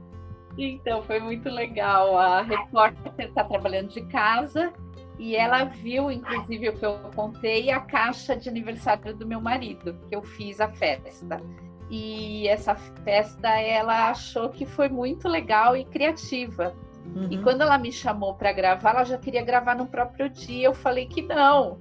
Então, 0.58 1.04
foi 1.04 1.20
muito 1.20 1.50
legal. 1.50 2.18
A 2.18 2.42
repórter 2.42 3.28
está 3.28 3.44
trabalhando 3.44 3.90
de 3.90 4.02
casa 4.06 4.74
e 5.20 5.36
ela 5.36 5.64
viu, 5.64 6.12
inclusive, 6.12 6.70
o 6.70 6.74
que 6.74 6.86
eu 6.86 6.98
contei, 7.16 7.72
a 7.72 7.80
caixa 7.80 8.36
de 8.36 8.48
aniversário 8.50 9.16
do 9.16 9.26
meu 9.26 9.42
marido, 9.42 9.98
que 10.08 10.16
eu 10.16 10.22
fiz 10.22 10.62
a 10.62 10.70
festa. 10.70 11.42
E 11.90 12.48
essa 12.48 12.76
festa 12.76 13.48
ela 13.48 14.10
achou 14.10 14.50
que 14.50 14.66
foi 14.66 14.90
muito 14.90 15.28
legal 15.28 15.76
e 15.76 15.86
criativa. 15.86 16.76
Uhum. 17.16 17.28
E 17.32 17.38
quando 17.40 17.62
ela 17.62 17.78
me 17.78 17.92
chamou 17.92 18.36
para 18.36 18.52
gravar, 18.52 18.92
ela 18.92 19.04
já 19.06 19.18
queria 19.18 19.42
gravar 19.42 19.76
no 19.76 19.88
próprio 19.88 20.30
dia. 20.30 20.68
Eu 20.68 20.74
falei 20.74 21.08
que 21.08 21.22
não. 21.22 21.80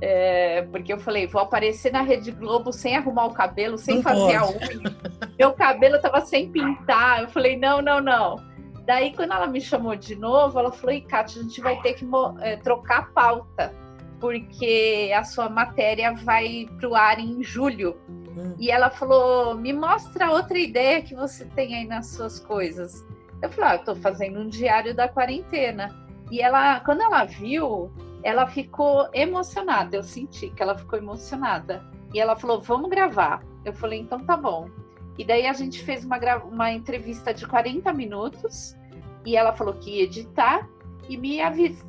É, 0.00 0.62
porque 0.70 0.92
eu 0.92 0.98
falei, 0.98 1.26
vou 1.26 1.40
aparecer 1.40 1.92
na 1.92 2.02
Rede 2.02 2.32
Globo 2.32 2.72
sem 2.72 2.96
arrumar 2.96 3.26
o 3.26 3.32
cabelo, 3.32 3.78
sem 3.78 3.96
não 3.96 4.02
fazer 4.02 4.20
pode. 4.20 4.34
a 4.36 4.46
unha. 4.46 4.96
Meu 5.38 5.52
cabelo 5.52 5.96
estava 5.96 6.20
sem 6.20 6.50
pintar. 6.50 7.22
Eu 7.22 7.28
falei, 7.28 7.56
não, 7.56 7.80
não, 7.80 8.00
não. 8.00 8.53
Daí, 8.84 9.14
quando 9.14 9.32
ela 9.32 9.46
me 9.46 9.60
chamou 9.60 9.96
de 9.96 10.14
novo, 10.14 10.58
ela 10.58 10.70
falou: 10.70 11.00
Kátia, 11.02 11.40
a 11.40 11.44
gente 11.44 11.60
vai 11.60 11.80
ter 11.80 11.94
que 11.94 12.06
é, 12.40 12.56
trocar 12.56 12.98
a 12.98 13.02
pauta, 13.02 13.74
porque 14.20 15.10
a 15.14 15.24
sua 15.24 15.48
matéria 15.48 16.12
vai 16.12 16.68
para 16.78 16.88
o 16.88 16.94
ar 16.94 17.18
em 17.18 17.42
julho. 17.42 17.96
Hum. 18.08 18.54
E 18.58 18.70
ela 18.70 18.90
falou: 18.90 19.54
me 19.54 19.72
mostra 19.72 20.30
outra 20.30 20.58
ideia 20.58 21.02
que 21.02 21.14
você 21.14 21.46
tem 21.46 21.74
aí 21.74 21.86
nas 21.86 22.08
suas 22.08 22.38
coisas. 22.38 23.06
Eu 23.40 23.50
falei: 23.50 23.70
ah, 23.70 23.74
eu 23.74 23.80
estou 23.80 23.96
fazendo 23.96 24.40
um 24.40 24.48
diário 24.48 24.94
da 24.94 25.08
quarentena. 25.08 25.88
E 26.30 26.40
ela, 26.40 26.80
quando 26.80 27.02
ela 27.02 27.24
viu, 27.24 27.90
ela 28.22 28.46
ficou 28.46 29.08
emocionada. 29.14 29.96
Eu 29.96 30.02
senti 30.02 30.50
que 30.50 30.62
ela 30.62 30.76
ficou 30.76 30.98
emocionada. 30.98 31.82
E 32.12 32.20
ela 32.20 32.36
falou: 32.36 32.60
vamos 32.60 32.90
gravar. 32.90 33.42
Eu 33.64 33.72
falei: 33.72 34.00
então 34.00 34.18
tá 34.20 34.36
bom. 34.36 34.68
E 35.16 35.24
daí 35.24 35.46
a 35.46 35.52
gente 35.52 35.82
fez 35.82 36.04
uma, 36.04 36.18
uma 36.44 36.72
entrevista 36.72 37.32
de 37.32 37.46
40 37.46 37.92
minutos 37.92 38.76
e 39.24 39.36
ela 39.36 39.52
falou 39.52 39.74
que 39.74 39.98
ia 39.98 40.04
editar 40.04 40.68
e 41.08 41.16
me 41.16 41.38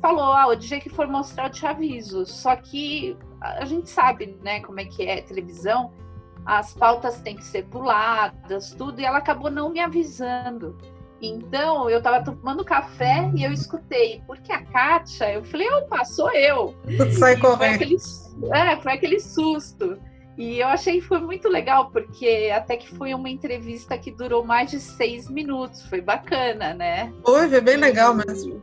falou, 0.00 0.32
ah, 0.32 0.48
o 0.48 0.54
dia 0.54 0.80
que 0.80 0.90
for 0.90 1.06
mostrar 1.06 1.46
eu 1.46 1.50
te 1.50 1.66
aviso. 1.66 2.26
Só 2.26 2.54
que 2.54 3.16
a 3.40 3.64
gente 3.64 3.88
sabe, 3.88 4.38
né, 4.42 4.60
como 4.60 4.80
é 4.80 4.84
que 4.84 5.06
é 5.06 5.20
televisão, 5.22 5.92
as 6.44 6.72
pautas 6.74 7.20
têm 7.20 7.36
que 7.36 7.44
ser 7.44 7.64
puladas, 7.66 8.72
tudo, 8.72 9.00
e 9.00 9.04
ela 9.04 9.18
acabou 9.18 9.50
não 9.50 9.70
me 9.70 9.80
avisando. 9.80 10.76
Então, 11.20 11.88
eu 11.88 11.98
estava 11.98 12.22
tomando 12.22 12.64
café 12.64 13.30
e 13.34 13.42
eu 13.42 13.50
escutei, 13.50 14.22
porque 14.26 14.52
a 14.52 14.62
Kátia, 14.62 15.32
eu 15.32 15.44
falei, 15.44 15.68
opa, 15.70 16.04
sou 16.04 16.30
eu. 16.32 16.74
Sai 17.18 17.36
correndo. 17.36 17.58
Foi 17.58 17.68
aquele, 17.68 17.96
é, 18.52 18.76
foi 18.76 18.92
aquele 18.92 19.18
susto. 19.18 19.98
E 20.36 20.58
eu 20.58 20.68
achei 20.68 21.00
que 21.00 21.06
foi 21.06 21.18
muito 21.18 21.48
legal, 21.48 21.90
porque 21.90 22.52
até 22.54 22.76
que 22.76 22.94
foi 22.94 23.14
uma 23.14 23.28
entrevista 23.28 23.96
que 23.96 24.10
durou 24.10 24.44
mais 24.44 24.70
de 24.70 24.78
seis 24.78 25.30
minutos. 25.30 25.86
Foi 25.86 26.00
bacana, 26.00 26.74
né? 26.74 27.12
Foi, 27.24 27.48
foi 27.48 27.60
bem 27.60 27.76
legal 27.76 28.14
mesmo. 28.14 28.62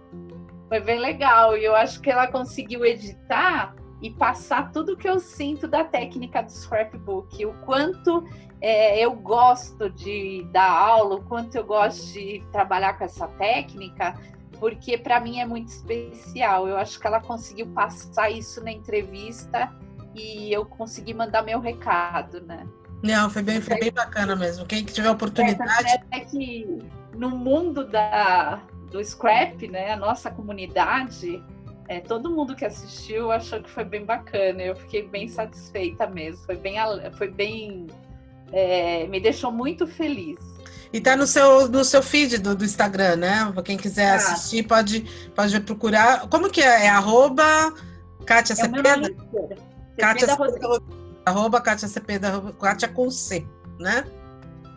Foi 0.69 0.79
bem 0.79 0.99
legal. 0.99 1.57
E 1.57 1.65
eu 1.65 1.75
acho 1.75 1.99
que 1.99 2.12
ela 2.12 2.27
conseguiu 2.27 2.86
editar 2.86 3.75
e 4.03 4.12
passar 4.12 4.71
tudo 4.71 4.95
que 4.95 5.09
eu 5.09 5.19
sinto 5.19 5.67
da 5.67 5.83
técnica 5.83 6.43
do 6.43 6.51
scrapbook. 6.51 7.43
O 7.45 7.53
quanto 7.65 8.23
é, 8.62 9.03
eu 9.03 9.13
gosto 9.13 9.89
de 9.89 10.47
dar 10.51 10.69
aula, 10.69 11.15
o 11.15 11.23
quanto 11.23 11.55
eu 11.55 11.63
gosto 11.63 12.13
de 12.13 12.43
trabalhar 12.51 12.97
com 12.97 13.05
essa 13.05 13.27
técnica, 13.29 14.13
porque 14.59 14.95
para 14.97 15.19
mim 15.19 15.39
é 15.39 15.45
muito 15.45 15.69
especial. 15.69 16.67
Eu 16.67 16.77
acho 16.77 16.99
que 16.99 17.07
ela 17.07 17.19
conseguiu 17.19 17.65
passar 17.67 18.29
isso 18.29 18.63
na 18.63 18.71
entrevista 18.71 19.73
e 20.15 20.52
eu 20.52 20.65
consegui 20.65 21.13
mandar 21.13 21.41
meu 21.41 21.60
recado, 21.60 22.41
né? 22.41 22.65
Não, 23.02 23.30
foi 23.30 23.41
bem, 23.41 23.60
foi 23.60 23.78
bem 23.80 23.91
bacana 23.91 24.36
mesmo. 24.36 24.65
Quem 24.65 24.84
tiver 24.84 25.10
oportunidade. 25.10 26.04
É, 26.12 26.19
que 26.21 26.80
no 27.13 27.30
mundo 27.30 27.86
da, 27.86 28.62
do 28.89 29.04
scrap, 29.04 29.67
né, 29.67 29.91
a 29.91 29.97
nossa 29.97 30.32
comunidade, 30.32 31.43
é, 31.89 31.99
todo 31.99 32.32
mundo 32.32 32.56
que 32.56 32.63
assistiu 32.63 33.32
achou 33.32 33.62
que 33.62 33.69
foi 33.69 33.84
bem 33.84 34.06
bacana. 34.06 34.62
Eu 34.62 34.76
fiquei 34.76 35.06
bem 35.08 35.28
satisfeita 35.28 36.08
mesmo. 36.08 36.45
Foi 36.45 36.56
bem, 36.56 36.78
foi 37.17 37.30
bem, 37.30 37.88
é, 38.54 39.06
me 39.08 39.19
deixou 39.19 39.52
muito 39.52 39.86
feliz. 39.86 40.39
E 40.93 41.02
tá 41.02 41.17
no 41.17 41.26
seu, 41.26 41.67
no 41.67 41.84
seu 41.84 42.04
feed 42.04 42.38
do, 42.38 42.56
do 42.56 42.63
Instagram, 42.63 43.15
né? 43.15 43.54
Quem 43.65 43.78
quiser 43.78 44.12
ah. 44.12 44.15
assistir 44.15 44.63
pode, 44.63 45.02
pode 45.36 45.60
procurar. 45.60 46.30
Como 46.30 46.49
que 46.49 46.62
é? 46.62 46.86
É 46.86 46.89
arroba 46.89 47.73
Kátia 48.26 48.54
é 48.54 48.56
Cepeda? 48.56 49.13
Kátia 49.97 50.27
arroba 51.25 51.62
Kátia 51.62 51.88
Cepeda, 51.88 52.41
Kátia 52.60 52.88
com 52.88 53.10
C, 53.10 53.45
né? 53.79 54.06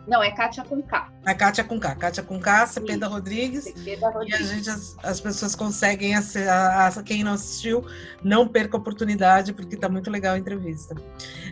Não, 0.07 0.23
é 0.23 0.31
Kátia 0.31 0.63
com 0.63 0.81
K. 0.81 1.11
É 1.25 1.33
Kátia 1.33 1.65
com 1.65 1.77
K. 1.77 1.93
Kátia 1.95 2.23
com 2.23 2.39
K, 2.39 2.65
Cepeda 2.67 3.07
Rodrigues. 3.07 3.65
Cepeda 3.65 4.09
Rodrigues. 4.09 4.39
E 4.39 4.43
a 4.43 4.55
gente, 4.55 4.69
as, 4.69 4.97
as 5.03 5.19
pessoas 5.19 5.53
conseguem, 5.53 6.15
a, 6.15 6.21
a, 6.87 7.03
quem 7.03 7.25
não 7.25 7.33
assistiu, 7.33 7.85
não 8.23 8.47
perca 8.47 8.77
a 8.77 8.79
oportunidade, 8.79 9.51
porque 9.51 9.75
está 9.75 9.89
muito 9.89 10.09
legal 10.09 10.35
a 10.35 10.39
entrevista. 10.39 10.95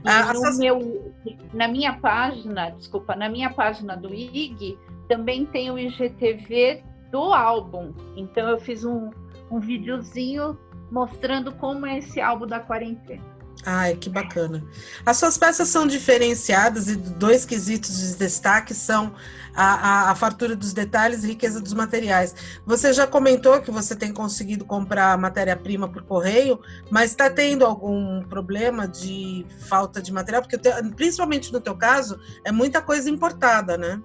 Ah, 0.06 0.34
no 0.34 0.58
meu, 0.58 1.14
na 1.54 1.68
minha 1.68 2.00
página, 2.00 2.70
desculpa, 2.70 3.14
na 3.14 3.28
minha 3.28 3.50
página 3.50 3.98
do 3.98 4.14
IG, 4.14 4.80
também 5.10 5.46
tem 5.46 5.70
o 5.70 5.78
IGTV 5.78 6.82
do 7.12 7.34
álbum. 7.34 7.94
Então 8.16 8.48
eu 8.48 8.58
fiz 8.58 8.86
um, 8.86 9.12
um 9.52 9.60
videozinho 9.60 10.58
mostrando 10.90 11.52
como 11.56 11.86
é 11.86 11.98
esse 11.98 12.22
álbum 12.22 12.48
da 12.48 12.62
quarentena. 12.62 13.35
Ai, 13.66 13.96
que 13.96 14.10
bacana. 14.10 14.64
As 15.04 15.18
suas 15.18 15.40
peças 15.40 15.68
são 15.70 15.88
diferenciadas 15.88 16.88
e 16.88 16.96
dois 16.96 17.46
quesitos 17.46 17.98
de 17.98 18.16
destaque 18.16 18.76
são 18.76 19.16
a, 19.56 19.64
a, 19.64 20.12
a, 20.12 20.16
fartura 20.16 20.56
dos 20.56 20.72
detalhes 20.72 21.24
e 21.24 21.30
riqueza 21.30 21.60
dos 21.60 21.74
materiais. 21.74 22.36
Você 22.64 22.94
já 22.94 23.08
comentou 23.08 23.60
que 23.62 23.72
você 23.72 23.96
tem 23.96 24.14
conseguido 24.14 24.66
comprar 24.66 25.18
matéria-prima 25.18 25.90
por 25.90 26.04
correio, 26.04 26.60
mas 26.92 27.10
está 27.10 27.28
tendo 27.28 27.66
algum 27.66 28.22
problema 28.26 28.88
de 28.88 29.44
falta 29.68 30.00
de 30.00 30.14
material? 30.14 30.44
Porque, 30.44 30.60
principalmente 30.96 31.52
no 31.52 31.60
teu 31.60 31.76
caso, 31.76 32.20
é 32.44 32.52
muita 32.52 32.84
coisa 32.84 33.10
importada, 33.10 33.78
né? 33.80 34.00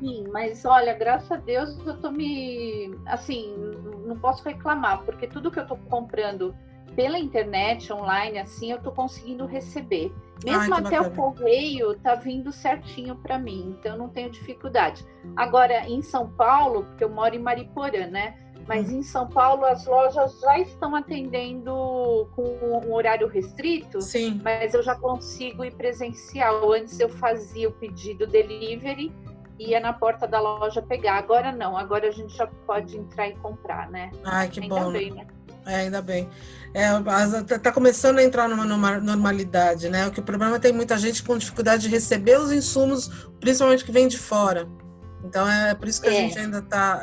Sim, 0.00 0.24
mas 0.32 0.64
olha, 0.64 0.94
graças 0.94 1.30
a 1.30 1.36
Deus 1.36 1.78
eu 1.86 1.96
tô 1.98 2.10
me. 2.10 2.98
Assim, 3.06 3.54
não 4.04 4.18
posso 4.18 4.42
reclamar, 4.44 5.04
porque 5.04 5.28
tudo 5.28 5.50
que 5.50 5.60
eu 5.60 5.66
tô 5.66 5.76
comprando 5.76 6.54
pela 6.96 7.18
internet, 7.18 7.92
online, 7.92 8.38
assim, 8.38 8.72
eu 8.72 8.80
tô 8.80 8.90
conseguindo 8.90 9.44
receber. 9.44 10.12
Mesmo 10.42 10.74
Ai, 10.74 10.80
até 10.80 10.98
bacana. 10.98 11.08
o 11.08 11.14
correio 11.14 11.94
tá 12.00 12.14
vindo 12.14 12.50
certinho 12.50 13.16
para 13.16 13.38
mim, 13.38 13.76
então 13.78 13.92
eu 13.92 13.98
não 13.98 14.08
tenho 14.08 14.30
dificuldade. 14.30 15.06
Agora, 15.36 15.86
em 15.88 16.02
São 16.02 16.30
Paulo, 16.30 16.84
porque 16.84 17.04
eu 17.04 17.10
moro 17.10 17.34
em 17.34 17.38
Mariporã, 17.38 18.06
né? 18.06 18.34
Mas 18.66 18.90
hum. 18.90 18.98
em 18.98 19.02
São 19.02 19.28
Paulo 19.28 19.64
as 19.64 19.86
lojas 19.86 20.40
já 20.40 20.58
estão 20.58 20.94
atendendo 20.94 22.28
com 22.34 22.42
um 22.42 22.92
horário 22.92 23.28
restrito, 23.28 24.00
Sim. 24.00 24.40
mas 24.42 24.74
eu 24.74 24.82
já 24.82 24.94
consigo 24.94 25.64
ir 25.64 25.72
presencial. 25.74 26.72
Antes 26.72 26.98
eu 26.98 27.08
fazia 27.08 27.68
o 27.68 27.72
pedido 27.72 28.26
delivery 28.26 29.12
ia 29.58 29.80
na 29.80 29.92
porta 29.92 30.26
da 30.26 30.40
loja 30.40 30.82
pegar. 30.82 31.16
Agora 31.18 31.52
não, 31.52 31.76
agora 31.76 32.08
a 32.08 32.10
gente 32.10 32.36
já 32.36 32.46
pode 32.66 32.96
entrar 32.96 33.28
e 33.28 33.36
comprar, 33.36 33.90
né? 33.90 34.10
Ai, 34.24 34.48
que 34.48 34.60
Ainda 34.60 34.74
bom. 34.74 34.92
bem, 34.92 35.10
né? 35.12 35.26
É, 35.66 35.74
ainda 35.76 36.00
bem. 36.00 36.28
É, 36.72 36.90
está 37.40 37.58
tá 37.58 37.72
começando 37.72 38.18
a 38.18 38.22
entrar 38.22 38.48
numa 38.48 38.64
norma- 38.64 38.98
normalidade, 39.00 39.88
né? 39.88 40.06
O 40.06 40.10
que 40.12 40.20
o 40.20 40.22
problema 40.22 40.52
é 40.56 40.58
que 40.58 40.62
tem 40.68 40.72
muita 40.72 40.96
gente 40.96 41.22
com 41.22 41.36
dificuldade 41.36 41.82
de 41.82 41.88
receber 41.88 42.38
os 42.38 42.52
insumos, 42.52 43.08
principalmente 43.40 43.84
que 43.84 43.90
vem 43.90 44.06
de 44.06 44.18
fora. 44.18 44.68
Então 45.24 45.48
é 45.50 45.74
por 45.74 45.88
isso 45.88 46.00
que 46.00 46.08
a 46.08 46.12
É. 46.12 46.14
gente 46.14 46.38
ainda 46.38 46.58
está 46.58 47.02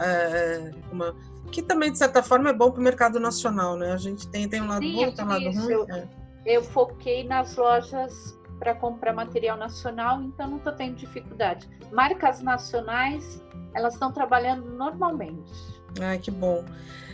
uma 0.91 1.13
que 1.51 1.61
também 1.61 1.91
de 1.91 1.99
certa 1.99 2.23
forma 2.23 2.49
é 2.49 2.53
bom 2.53 2.71
para 2.71 2.79
o 2.79 2.83
mercado 2.83 3.19
nacional, 3.19 3.75
né? 3.75 3.91
A 3.91 3.97
gente 3.97 4.27
tem 4.27 4.49
tem 4.49 4.59
um 4.61 4.67
lado 4.67 4.83
Sim, 4.83 4.93
bom, 4.95 5.03
é 5.03 5.11
tem 5.11 5.25
um 5.25 5.27
lado 5.27 5.51
ruim. 5.51 5.85
é. 5.91 6.07
Eu 6.45 6.63
foquei 6.63 7.23
nas 7.23 7.55
lojas 7.55 8.35
para 8.63 8.73
comprar 8.73 9.11
material 9.11 9.57
nacional, 9.57 10.23
então 10.23 10.49
não 10.49 10.57
estou 10.57 10.71
tendo 10.71 10.95
dificuldade. 10.95 11.69
Marcas 11.91 12.41
nacionais, 12.41 13.43
elas 13.73 13.95
estão 13.95 14.09
trabalhando 14.09 14.71
normalmente. 14.71 15.51
Ai, 15.99 16.17
que 16.17 16.31
bom. 16.31 16.63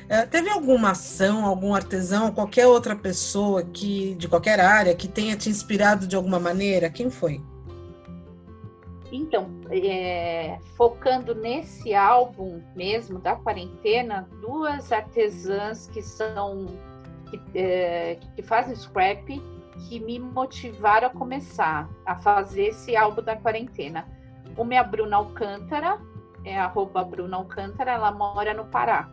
É, 0.07 0.27
teve 0.27 0.47
alguma 0.47 0.91
ação, 0.91 1.47
algum 1.47 1.73
artesão, 1.73 2.31
qualquer 2.31 2.67
outra 2.67 2.95
pessoa 2.95 3.63
que 3.63 4.13
de 4.13 4.27
qualquer 4.27 4.59
área 4.59 4.95
que 4.95 5.07
tenha 5.07 5.35
te 5.35 5.49
inspirado 5.49 6.05
de 6.05 6.15
alguma 6.15 6.39
maneira? 6.39 6.87
Quem 6.87 7.09
foi? 7.09 7.41
Então, 9.11 9.49
é, 9.71 10.59
focando 10.77 11.33
nesse 11.33 11.95
álbum 11.95 12.61
mesmo 12.75 13.17
da 13.17 13.35
quarentena, 13.35 14.29
duas 14.39 14.91
artesãs 14.91 15.87
que 15.87 16.03
são 16.03 16.67
que, 17.27 17.41
é, 17.55 18.19
que 18.35 18.43
fazem 18.43 18.75
scrap 18.75 19.41
que 19.87 19.99
me 19.99 20.19
motivaram 20.19 21.07
a 21.07 21.11
começar 21.11 21.89
a 22.05 22.15
fazer 22.15 22.67
esse 22.67 22.95
álbum 22.95 23.21
da 23.21 23.35
quarentena. 23.35 24.07
Uma 24.57 24.75
é 24.75 24.77
a 24.77 24.83
Bruna 24.83 25.17
Alcântara, 25.17 25.99
é 26.43 26.57
arroba 26.57 27.03
Bruna 27.03 27.37
Alcântara, 27.37 27.91
ela 27.91 28.11
mora 28.11 28.53
no 28.53 28.65
Pará. 28.65 29.11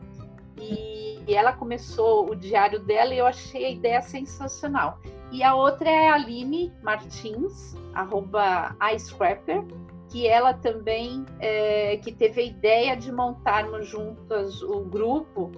E 0.59 1.25
ela 1.29 1.53
começou 1.53 2.31
o 2.31 2.35
diário 2.35 2.81
dela 2.81 3.15
e 3.15 3.19
eu 3.19 3.27
achei 3.27 3.65
a 3.65 3.71
ideia 3.71 4.03
sensacional. 4.03 4.99
E 5.31 5.43
a 5.43 5.55
outra 5.55 5.89
é 5.89 6.09
a 6.09 6.15
Aline 6.15 6.73
Martins, 6.83 7.77
arroba 7.93 8.77
iScrapper, 8.95 9.65
que 10.09 10.27
ela 10.27 10.55
também 10.55 11.27
é, 11.41 11.97
que 11.99 12.13
teve 12.13 12.41
a 12.41 12.45
ideia 12.45 12.97
de 12.97 13.11
montarmos 13.11 13.89
juntas 13.89 14.63
o 14.63 14.81
grupo 14.81 15.51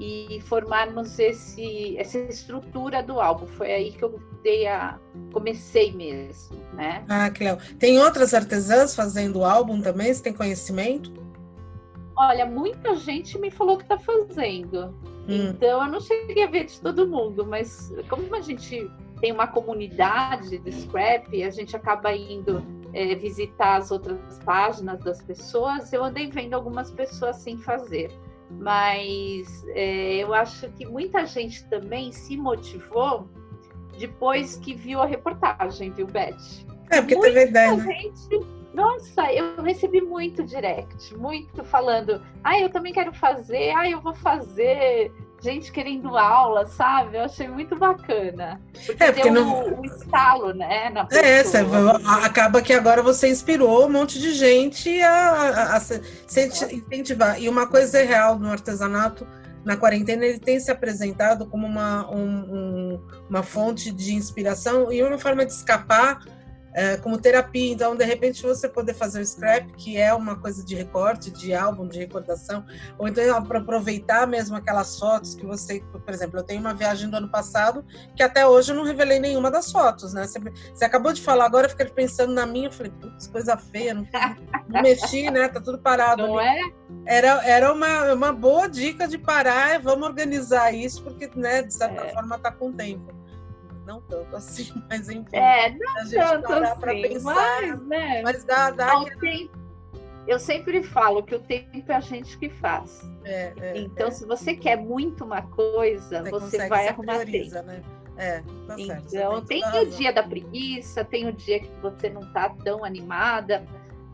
e 0.00 0.40
formarmos 0.46 1.18
esse, 1.18 1.96
essa 1.98 2.18
estrutura 2.18 3.02
do 3.02 3.20
álbum. 3.20 3.46
Foi 3.46 3.70
aí 3.70 3.92
que 3.92 4.02
eu 4.02 4.18
dei 4.42 4.66
a, 4.66 4.98
comecei 5.30 5.92
mesmo, 5.92 6.56
né? 6.72 7.04
Ah, 7.06 7.28
que 7.30 7.44
legal. 7.44 7.58
Tem 7.78 7.98
outras 8.00 8.32
artesãs 8.32 8.96
fazendo 8.96 9.44
álbum 9.44 9.82
também? 9.82 10.12
Você 10.12 10.22
tem 10.22 10.32
conhecimento? 10.32 11.12
Olha, 12.16 12.46
muita 12.46 12.96
gente 12.96 13.38
me 13.38 13.50
falou 13.50 13.76
que 13.76 13.82
está 13.82 13.98
fazendo. 13.98 14.94
Hum. 15.28 15.50
Então, 15.50 15.84
eu 15.84 15.92
não 15.92 16.00
cheguei 16.00 16.44
a 16.44 16.46
ver 16.46 16.64
de 16.64 16.80
todo 16.80 17.06
mundo, 17.06 17.46
mas 17.46 17.92
como 18.08 18.34
a 18.34 18.40
gente 18.40 18.90
tem 19.20 19.32
uma 19.32 19.46
comunidade 19.46 20.58
de 20.58 20.72
scrap, 20.72 21.42
a 21.42 21.50
gente 21.50 21.76
acaba 21.76 22.14
indo 22.14 22.64
é, 22.94 23.14
visitar 23.14 23.76
as 23.76 23.90
outras 23.90 24.18
páginas 24.46 24.98
das 25.00 25.22
pessoas, 25.22 25.92
eu 25.92 26.02
andei 26.02 26.30
vendo 26.30 26.54
algumas 26.54 26.90
pessoas 26.90 27.36
sem 27.36 27.58
fazer. 27.58 28.10
Mas 28.50 29.64
é, 29.68 30.16
eu 30.16 30.34
acho 30.34 30.68
que 30.70 30.84
muita 30.84 31.24
gente 31.24 31.64
também 31.68 32.12
se 32.12 32.36
motivou 32.36 33.28
depois 33.98 34.56
que 34.56 34.74
viu 34.74 35.00
a 35.00 35.06
reportagem, 35.06 35.90
viu, 35.92 36.06
Beth? 36.06 36.36
É, 36.90 37.00
porque 37.00 37.14
Muita 37.14 37.34
teve 37.34 37.40
a 37.40 37.50
ideia, 37.50 37.76
né? 37.76 37.94
gente. 37.94 38.60
Nossa, 38.74 39.32
eu 39.32 39.62
recebi 39.62 40.00
muito 40.00 40.44
direct, 40.44 41.16
muito 41.16 41.64
falando, 41.64 42.22
ah, 42.42 42.58
eu 42.58 42.70
também 42.70 42.92
quero 42.92 43.12
fazer, 43.12 43.72
ah, 43.76 43.88
eu 43.88 44.00
vou 44.00 44.14
fazer. 44.14 45.12
Gente 45.42 45.72
querendo 45.72 46.16
aula, 46.18 46.66
sabe? 46.66 47.16
Eu 47.16 47.22
achei 47.24 47.48
muito 47.48 47.74
bacana. 47.76 48.60
Porque, 48.86 49.02
É, 49.02 49.12
porque 49.12 49.30
deu 49.30 49.32
não- 49.44 49.64
o, 49.74 49.80
o 49.80 49.84
estalo, 49.86 50.52
né? 50.52 50.90
Na 50.90 51.06
É, 51.10 51.42
você- 51.42 51.58
acaba 52.24 52.60
que 52.60 52.72
agora 52.74 53.02
você 53.02 53.28
inspirou 53.28 53.86
um 53.86 53.90
monte 53.90 54.18
de 54.20 54.32
gente 54.34 55.00
a, 55.02 55.30
a- 55.30 55.76
a 55.76 55.80
se 55.80 56.02
se 56.26 56.46
incentivar. 56.74 57.40
E 57.40 57.48
uma 57.48 57.66
coisa 57.66 57.98
é 58.00 58.04
real 58.04 58.38
no 58.38 58.50
artesanato, 58.50 59.26
na 59.64 59.76
quarentena, 59.76 60.24
ele 60.26 60.38
tem 60.38 60.60
se 60.60 60.70
apresentado 60.70 61.46
como 61.46 61.66
uma, 61.66 62.10
um- 62.10 62.44
um- 62.96 63.00
uma 63.28 63.42
fonte 63.42 63.90
de 63.90 64.14
inspiração 64.14 64.92
e 64.92 65.02
uma 65.02 65.18
forma 65.18 65.44
de 65.46 65.52
escapar 65.52 66.20
é, 66.72 66.96
como 66.96 67.18
terapia. 67.18 67.72
Então, 67.72 67.96
de 67.96 68.04
repente, 68.04 68.42
você 68.42 68.68
poder 68.68 68.94
fazer 68.94 69.20
o 69.20 69.26
scrap, 69.26 69.72
que 69.74 69.96
é 69.96 70.12
uma 70.14 70.36
coisa 70.36 70.64
de 70.64 70.74
recorte, 70.74 71.30
de 71.30 71.52
álbum, 71.54 71.86
de 71.88 71.98
recordação, 71.98 72.64
ou 72.98 73.08
então 73.08 73.42
para 73.44 73.58
aproveitar 73.58 74.26
mesmo 74.26 74.56
aquelas 74.56 74.98
fotos 74.98 75.34
que 75.34 75.44
você, 75.44 75.80
por 75.80 76.12
exemplo, 76.12 76.38
eu 76.38 76.44
tenho 76.44 76.60
uma 76.60 76.74
viagem 76.74 77.08
do 77.08 77.16
ano 77.16 77.28
passado 77.28 77.84
que 78.14 78.22
até 78.22 78.46
hoje 78.46 78.72
eu 78.72 78.76
não 78.76 78.84
revelei 78.84 79.18
nenhuma 79.18 79.50
das 79.50 79.70
fotos, 79.72 80.12
né? 80.12 80.26
Você, 80.26 80.38
você 80.38 80.84
acabou 80.84 81.12
de 81.12 81.22
falar 81.22 81.46
agora, 81.46 81.66
eu 81.66 81.70
fiquei 81.70 81.86
pensando 81.86 82.32
na 82.32 82.46
minha, 82.46 82.68
eu 82.68 82.72
falei, 82.72 82.92
putz, 83.00 83.26
coisa 83.26 83.56
feia, 83.56 83.94
não, 83.94 84.06
não 84.68 84.82
mexi, 84.82 85.30
né? 85.30 85.48
Tá 85.48 85.60
tudo 85.60 85.78
parado. 85.78 86.26
Não 86.26 86.38
ali. 86.38 86.48
é? 86.48 86.80
Era, 87.06 87.44
era 87.46 87.72
uma, 87.72 88.12
uma 88.12 88.32
boa 88.32 88.68
dica 88.68 89.08
de 89.08 89.18
parar, 89.18 89.80
vamos 89.80 90.06
organizar 90.06 90.72
isso, 90.72 91.02
porque, 91.02 91.30
né, 91.34 91.62
de 91.62 91.74
certa 91.74 92.02
É. 92.02 92.12
forma 92.14 92.38
tá 92.38 92.52
com 92.52 92.72
tempo. 92.72 93.19
Não 93.90 94.00
tanto 94.02 94.36
assim, 94.36 94.72
mas 94.88 95.08
enfim. 95.08 95.36
É, 95.36 95.70
não 95.70 95.96
a 95.96 96.04
gente 96.04 96.14
tanto 96.14 96.52
assim, 96.52 96.80
pensar, 96.80 97.34
mas, 97.34 97.86
né? 97.88 98.22
mas 98.22 98.44
dá, 98.44 98.70
dá 98.70 98.92
Ao 98.92 99.04
tempo- 99.04 99.50
eu 100.28 100.38
sempre 100.38 100.80
falo 100.84 101.24
que 101.24 101.34
o 101.34 101.40
tempo 101.40 101.90
é 101.90 101.94
a 101.96 102.00
gente 102.00 102.38
que 102.38 102.48
faz. 102.48 103.02
é, 103.24 103.52
é, 103.58 103.78
então, 103.78 104.06
é. 104.06 104.10
se 104.12 104.24
você 104.24 104.54
quer 104.54 104.76
muito 104.76 105.24
uma 105.24 105.42
coisa, 105.42 106.22
você, 106.22 106.30
consegue, 106.30 106.68
vai 106.68 106.84
você 106.84 106.88
arrumar 106.90 107.12
tempo. 107.14 107.30
prioriza, 107.30 107.62
né? 107.62 107.82
É, 108.16 108.42
tá 108.66 108.76
certo. 108.78 109.08
você 109.08 109.16
Então, 109.16 109.44
tem 109.44 109.60
toda 109.62 109.82
o 109.82 109.86
dia 109.86 110.12
da 110.12 110.22
preguiça, 110.22 111.04
tem 111.04 111.26
o 111.26 111.32
dia 111.32 111.58
que 111.58 111.70
você 111.80 112.08
não 112.10 112.32
tá 112.32 112.48
tão 112.62 112.84
animada, 112.84 113.64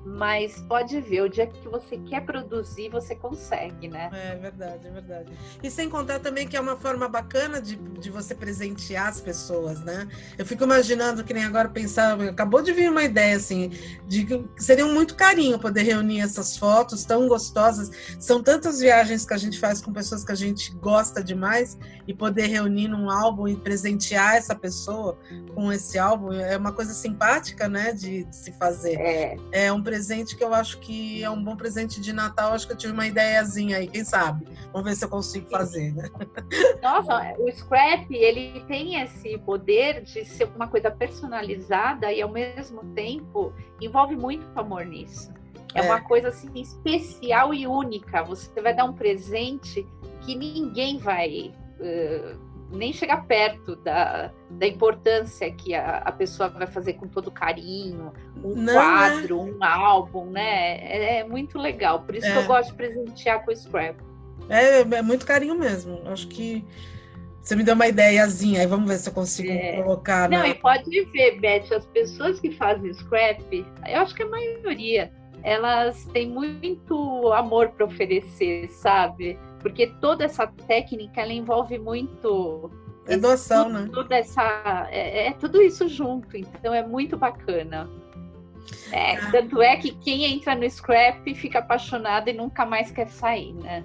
mas 0.06 0.60
pode 0.68 1.00
ver, 1.00 1.22
o 1.22 1.28
dia 1.28 1.48
que 1.48 1.68
você 1.68 1.98
quer 1.98 2.24
produzir, 2.24 2.88
você 2.88 3.16
consegue, 3.16 3.88
né? 3.88 4.08
É 4.12 4.36
verdade, 4.36 4.86
é 4.86 4.90
verdade. 4.90 5.32
E 5.60 5.68
sem 5.68 5.90
contar 5.90 6.20
também 6.20 6.46
que 6.46 6.56
é 6.56 6.60
uma 6.60 6.76
forma 6.76 7.08
bacana 7.08 7.60
de, 7.60 7.74
de 7.74 8.08
você 8.08 8.32
presentear 8.32 9.08
as 9.08 9.20
pessoas, 9.20 9.80
né? 9.80 10.06
Eu 10.38 10.46
fico 10.46 10.62
imaginando 10.62 11.24
que 11.24 11.34
nem 11.34 11.44
agora 11.44 11.68
pensar, 11.68 12.20
acabou 12.22 12.62
de 12.62 12.72
vir 12.72 12.88
uma 12.88 13.02
ideia 13.02 13.36
assim, 13.36 13.72
de 14.06 14.24
que 14.24 14.44
seria 14.58 14.86
um 14.86 14.94
muito 14.94 15.16
carinho 15.16 15.58
poder 15.58 15.82
reunir 15.82 16.20
essas 16.20 16.56
fotos 16.56 17.04
tão 17.04 17.26
gostosas. 17.26 17.90
São 18.20 18.40
tantas 18.40 18.78
viagens 18.78 19.26
que 19.26 19.34
a 19.34 19.38
gente 19.38 19.58
faz 19.58 19.82
com 19.82 19.92
pessoas 19.92 20.22
que 20.22 20.30
a 20.30 20.36
gente 20.36 20.72
gosta 20.76 21.22
demais 21.22 21.76
e 22.06 22.14
poder 22.14 22.46
reunir 22.46 22.86
num 22.86 23.10
álbum 23.10 23.48
e 23.48 23.56
presentear 23.56 24.36
essa 24.36 24.54
pessoa 24.54 25.18
com 25.52 25.72
esse 25.72 25.98
álbum 25.98 26.32
é 26.32 26.56
uma 26.56 26.72
coisa 26.72 26.94
simpática, 26.94 27.68
né, 27.68 27.92
de, 27.92 28.22
de 28.22 28.36
se 28.36 28.52
fazer. 28.52 28.94
É, 29.00 29.36
É 29.50 29.72
um 29.72 29.82
presente 29.82 29.95
que 30.36 30.44
eu 30.44 30.52
acho 30.54 30.78
que 30.78 31.22
é 31.22 31.30
um 31.30 31.42
bom 31.42 31.56
presente 31.56 32.00
de 32.00 32.12
Natal. 32.12 32.52
Acho 32.52 32.66
que 32.66 32.72
eu 32.72 32.76
tive 32.76 32.92
uma 32.92 33.06
ideiazinha 33.06 33.78
aí, 33.78 33.88
quem 33.88 34.04
sabe? 34.04 34.46
Vamos 34.72 34.88
ver 34.88 34.94
se 34.96 35.04
eu 35.04 35.08
consigo 35.08 35.48
fazer, 35.50 35.94
né? 35.94 36.08
Nossa, 36.82 37.34
o 37.38 37.50
scrap 37.50 38.06
ele 38.10 38.64
tem 38.66 39.00
esse 39.00 39.38
poder 39.38 40.02
de 40.02 40.24
ser 40.24 40.48
uma 40.54 40.68
coisa 40.68 40.90
personalizada 40.90 42.12
e 42.12 42.20
ao 42.20 42.30
mesmo 42.30 42.84
tempo 42.94 43.52
envolve 43.80 44.16
muito 44.16 44.46
amor 44.58 44.84
nisso. 44.84 45.32
É, 45.74 45.80
É. 45.80 45.82
uma 45.82 46.00
coisa 46.00 46.28
assim 46.28 46.50
especial 46.54 47.52
e 47.52 47.66
única. 47.66 48.22
Você 48.24 48.60
vai 48.60 48.74
dar 48.74 48.84
um 48.84 48.92
presente 48.92 49.86
que 50.22 50.34
ninguém 50.34 50.98
vai 50.98 51.52
eh, 51.80 52.34
nem 52.70 52.92
chegar 52.92 53.26
perto 53.26 53.76
da, 53.76 54.30
da 54.50 54.66
importância 54.66 55.50
que 55.52 55.74
a, 55.74 55.98
a 55.98 56.12
pessoa 56.12 56.48
vai 56.48 56.66
fazer 56.66 56.94
com 56.94 57.06
todo 57.06 57.30
carinho, 57.30 58.12
um 58.42 58.54
Não, 58.54 58.74
quadro, 58.74 59.40
um 59.40 59.62
álbum, 59.62 60.26
né? 60.30 60.78
É, 60.80 61.18
é 61.20 61.24
muito 61.24 61.58
legal. 61.58 62.02
Por 62.02 62.14
isso 62.16 62.26
que 62.26 62.32
É. 62.32 62.36
eu 62.38 62.46
gosto 62.46 62.70
de 62.70 62.74
presentear 62.76 63.44
com 63.44 63.52
o 63.52 63.56
scrap. 63.56 63.96
É, 64.48 64.80
é 64.80 65.02
muito 65.02 65.24
carinho 65.26 65.56
mesmo. 65.58 66.00
Acho 66.06 66.26
que 66.28 66.64
você 67.40 67.54
me 67.54 67.62
deu 67.62 67.74
uma 67.74 67.86
ideiazinha 67.86 68.60
aí. 68.60 68.66
Vamos 68.66 68.88
ver 68.88 68.98
se 68.98 69.08
eu 69.08 69.12
consigo 69.12 69.48
É. 69.50 69.80
colocar. 69.82 70.28
Não, 70.28 70.38
na- 70.40 70.48
e 70.48 70.54
pode 70.54 71.04
ver, 71.06 71.38
Beth, 71.40 71.72
as 71.72 71.86
pessoas 71.86 72.40
que 72.40 72.50
fazem 72.50 72.92
scrap, 72.92 73.40
eu 73.88 74.00
acho 74.00 74.14
que 74.14 74.22
a 74.24 74.28
maioria, 74.28 75.12
elas 75.44 76.04
têm 76.06 76.28
muito 76.28 77.32
amor 77.32 77.68
para 77.70 77.86
oferecer, 77.86 78.68
sabe? 78.70 79.38
Porque 79.66 79.88
toda 80.00 80.24
essa 80.24 80.46
técnica, 80.46 81.20
ela 81.20 81.32
envolve 81.32 81.76
muito... 81.76 82.70
É 83.04 83.16
tudo, 83.64 83.78
né? 83.80 83.90
Toda 83.92 84.14
essa, 84.14 84.86
é, 84.92 85.26
é 85.26 85.32
tudo 85.32 85.60
isso 85.60 85.88
junto, 85.88 86.36
então 86.36 86.72
é 86.72 86.86
muito 86.86 87.16
bacana. 87.16 87.90
É, 88.92 89.16
Ah. 89.16 89.30
Tanto 89.32 89.60
é 89.60 89.76
que 89.76 89.90
quem 89.96 90.24
entra 90.24 90.54
no 90.54 90.70
scrap 90.70 91.34
fica 91.34 91.58
apaixonado 91.58 92.28
e 92.28 92.32
nunca 92.32 92.64
mais 92.64 92.92
quer 92.92 93.08
sair, 93.08 93.54
né? 93.54 93.84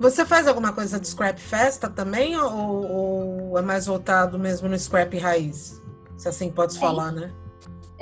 Você 0.00 0.24
faz 0.26 0.48
alguma 0.48 0.72
coisa 0.72 0.98
de 0.98 1.06
scrap 1.06 1.38
festa 1.38 1.88
também? 1.88 2.36
Ou, 2.36 3.50
ou 3.52 3.58
é 3.58 3.62
mais 3.62 3.86
voltado 3.86 4.36
mesmo 4.36 4.68
no 4.68 4.76
scrap 4.76 5.16
raiz? 5.16 5.80
Se 6.16 6.28
assim 6.28 6.50
pode 6.50 6.76
É 6.76 6.80
falar, 6.80 7.12
né? 7.12 7.32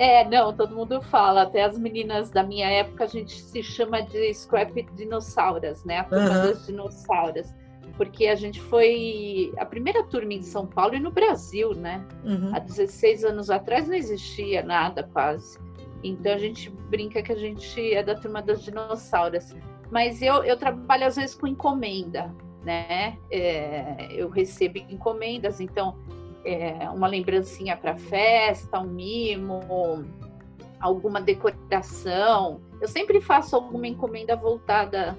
É, 0.02 0.28
não, 0.28 0.52
todo 0.52 0.74
mundo 0.74 1.00
fala. 1.00 1.42
Até 1.42 1.62
as 1.62 1.78
meninas 1.78 2.28
da 2.28 2.42
minha 2.42 2.68
época 2.68 3.04
a 3.04 3.06
gente 3.06 3.40
se 3.40 3.62
chama 3.62 4.02
de 4.02 4.34
scrap 4.34 4.82
dinossauras, 4.96 5.84
né? 5.84 5.98
A 5.98 6.04
turma 6.04 6.28
uhum. 6.28 6.42
das 6.42 6.66
dinossauras. 6.66 7.54
Porque 7.96 8.26
a 8.26 8.34
gente 8.34 8.60
foi 8.62 9.52
a 9.58 9.64
primeira 9.64 10.02
turma 10.02 10.34
em 10.34 10.42
São 10.42 10.66
Paulo 10.66 10.96
e 10.96 10.98
no 10.98 11.12
Brasil, 11.12 11.72
né? 11.72 12.04
Uhum. 12.24 12.50
Há 12.52 12.58
16 12.58 13.24
anos 13.24 13.48
atrás 13.48 13.86
não 13.86 13.94
existia 13.94 14.60
nada 14.64 15.08
quase. 15.12 15.56
Então 16.02 16.32
a 16.32 16.38
gente 16.38 16.68
brinca 16.90 17.22
que 17.22 17.30
a 17.30 17.36
gente 17.36 17.94
é 17.94 18.02
da 18.02 18.16
turma 18.16 18.42
das 18.42 18.64
dinossauras. 18.64 19.54
Mas 19.88 20.20
eu, 20.20 20.42
eu 20.42 20.56
trabalho 20.56 21.06
às 21.06 21.14
vezes 21.14 21.36
com 21.36 21.46
encomenda, 21.46 22.34
né? 22.64 23.18
É, 23.30 24.08
eu 24.10 24.28
recebo 24.28 24.78
encomendas, 24.78 25.60
então 25.60 25.96
é, 26.44 26.88
uma 26.90 27.06
lembrancinha 27.06 27.76
para 27.76 27.96
festa, 27.96 28.80
um 28.80 28.86
mimo, 28.86 29.60
alguma 30.80 31.20
decoração. 31.20 32.60
Eu 32.80 32.88
sempre 32.88 33.20
faço 33.20 33.56
alguma 33.56 33.86
encomenda 33.86 34.34
voltada. 34.36 35.16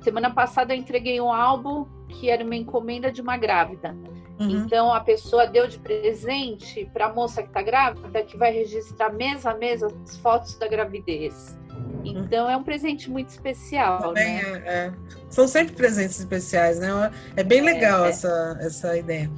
Semana 0.00 0.30
passada 0.30 0.74
eu 0.74 0.78
entreguei 0.78 1.20
um 1.20 1.32
álbum 1.32 1.86
que 2.08 2.30
era 2.30 2.44
uma 2.44 2.54
encomenda 2.54 3.10
de 3.10 3.20
uma 3.20 3.36
grávida. 3.36 3.96
Uhum. 4.38 4.50
Então 4.50 4.92
a 4.92 5.00
pessoa 5.00 5.46
deu 5.46 5.66
de 5.66 5.78
presente 5.78 6.88
para 6.92 7.06
a 7.06 7.12
moça 7.12 7.42
que 7.42 7.48
está 7.48 7.62
grávida, 7.62 8.22
que 8.22 8.36
vai 8.36 8.52
registrar 8.52 9.12
mês 9.12 9.46
a 9.46 9.54
mês 9.54 9.82
as 9.82 10.16
fotos 10.18 10.56
da 10.58 10.68
gravidez. 10.68 11.58
Então 12.04 12.48
é 12.48 12.56
um 12.56 12.62
presente 12.62 13.10
muito 13.10 13.30
especial. 13.30 14.00
Também 14.00 14.42
né? 14.42 14.62
é, 14.64 14.68
é. 14.68 14.92
São 15.28 15.48
sempre 15.48 15.74
presentes 15.74 16.18
especiais, 16.18 16.78
né? 16.78 16.88
É 17.34 17.42
bem 17.42 17.60
legal 17.60 18.04
é, 18.04 18.10
essa, 18.10 18.56
essa 18.60 18.96
ideia. 18.96 19.30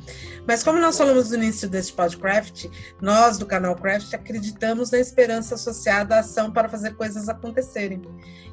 Mas 0.46 0.62
como 0.62 0.78
nós 0.78 0.96
falamos 0.96 1.30
no 1.30 1.36
início 1.36 1.68
deste 1.68 1.92
podcast, 1.92 2.70
nós 3.00 3.38
do 3.38 3.46
canal 3.46 3.74
Craft 3.74 4.12
acreditamos 4.14 4.90
na 4.90 4.98
esperança 4.98 5.54
associada 5.54 6.16
à 6.16 6.20
ação 6.20 6.50
para 6.50 6.68
fazer 6.68 6.94
coisas 6.94 7.28
acontecerem. 7.28 8.02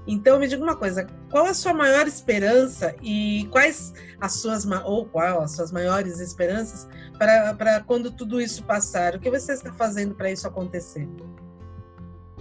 Então 0.08 0.40
me 0.40 0.48
diga 0.48 0.64
uma 0.64 0.76
coisa, 0.76 1.08
qual 1.32 1.46
a 1.46 1.54
sua 1.54 1.74
maior 1.74 2.08
esperança 2.08 2.96
e 3.02 3.48
quais 3.52 3.94
as 4.20 4.34
suas 4.34 4.66
ou 4.86 5.06
qual 5.06 5.42
as 5.42 5.56
suas 5.56 5.72
maiores 5.72 6.20
esperanças 6.20 6.88
para, 7.18 7.54
para 7.54 7.80
quando 7.82 8.12
tudo 8.12 8.40
isso 8.40 8.64
passar? 8.64 9.16
O 9.16 9.20
que 9.20 9.30
você 9.30 9.54
está 9.54 9.74
fazendo 9.74 10.14
para 10.16 10.32
isso 10.32 10.48
acontecer? 10.48 11.08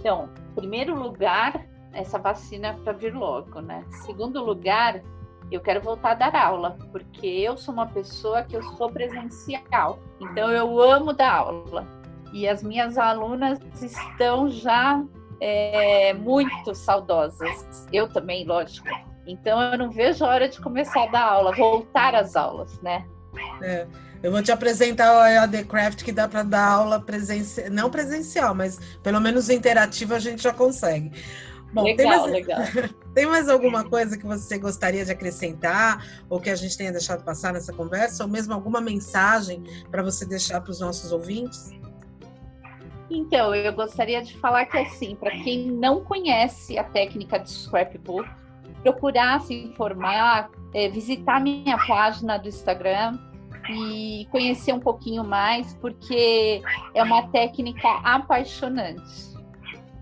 Então, 0.05 0.29
primeiro 0.53 0.93
lugar, 0.93 1.65
essa 1.91 2.19
vacina 2.19 2.75
para 2.83 2.93
vir 2.93 3.15
logo, 3.15 3.59
né? 3.59 3.83
Segundo 4.05 4.45
lugar, 4.45 5.01
eu 5.51 5.59
quero 5.59 5.81
voltar 5.81 6.11
a 6.11 6.29
dar 6.29 6.35
aula, 6.35 6.77
porque 6.91 7.25
eu 7.25 7.57
sou 7.57 7.73
uma 7.73 7.87
pessoa 7.87 8.43
que 8.43 8.55
eu 8.55 8.61
sou 8.61 8.87
presencial. 8.91 9.97
Então 10.21 10.51
eu 10.51 10.79
amo 10.79 11.11
dar 11.11 11.37
aula. 11.37 11.87
E 12.31 12.47
as 12.47 12.61
minhas 12.61 12.99
alunas 12.99 13.57
estão 13.81 14.47
já 14.47 15.03
é, 15.41 16.13
muito 16.13 16.75
saudosas. 16.75 17.87
Eu 17.91 18.07
também, 18.07 18.45
lógico. 18.45 18.87
Então 19.25 19.59
eu 19.59 19.75
não 19.75 19.89
vejo 19.89 20.23
a 20.23 20.27
hora 20.29 20.47
de 20.47 20.61
começar 20.61 21.05
a 21.05 21.07
dar 21.07 21.23
aula, 21.23 21.51
voltar 21.55 22.13
às 22.13 22.35
aulas, 22.35 22.79
né? 22.79 23.07
É. 23.63 23.87
Eu 24.23 24.31
vou 24.31 24.41
te 24.41 24.51
apresentar 24.51 25.13
o 25.13 25.25
EAD 25.25 25.65
Craft 25.65 26.03
que 26.03 26.11
dá 26.11 26.27
para 26.27 26.43
dar 26.43 26.67
aula 26.67 26.99
presencial, 26.99 27.69
não 27.69 27.89
presencial, 27.89 28.55
mas 28.55 28.79
pelo 29.03 29.19
menos 29.19 29.49
interativa 29.49 30.15
a 30.15 30.19
gente 30.19 30.41
já 30.41 30.53
consegue. 30.53 31.11
Bom, 31.73 31.83
legal, 31.83 31.97
tem 31.97 32.07
mais, 32.07 32.31
legal. 32.31 32.61
tem 33.13 33.25
mais 33.25 33.49
alguma 33.49 33.83
coisa 33.83 34.17
que 34.17 34.25
você 34.25 34.57
gostaria 34.57 35.03
de 35.03 35.11
acrescentar 35.11 36.23
ou 36.29 36.39
que 36.39 36.49
a 36.49 36.55
gente 36.55 36.77
tenha 36.77 36.91
deixado 36.91 37.23
passar 37.23 37.51
nessa 37.53 37.73
conversa, 37.73 38.23
ou 38.23 38.29
mesmo 38.29 38.53
alguma 38.53 38.79
mensagem 38.79 39.61
para 39.91 40.01
você 40.01 40.25
deixar 40.25 40.61
para 40.61 40.71
os 40.71 40.79
nossos 40.79 41.11
ouvintes? 41.11 41.71
Então, 43.09 43.53
eu 43.53 43.71
gostaria 43.73 44.23
de 44.23 44.37
falar 44.37 44.65
que 44.65 44.77
assim, 44.77 45.15
para 45.15 45.31
quem 45.31 45.69
não 45.69 46.03
conhece 46.03 46.77
a 46.77 46.83
técnica 46.83 47.37
de 47.37 47.51
scrapbook, 47.51 48.27
procurar 48.81 49.41
se 49.41 49.53
informar, 49.53 50.49
é, 50.73 50.89
visitar 50.89 51.41
minha 51.41 51.77
página 51.85 52.37
do 52.37 52.47
Instagram, 52.47 53.17
e 53.69 54.27
conhecer 54.31 54.73
um 54.73 54.79
pouquinho 54.79 55.23
mais, 55.23 55.73
porque 55.75 56.61
é 56.93 57.03
uma 57.03 57.27
técnica 57.29 57.87
apaixonante. 58.03 59.35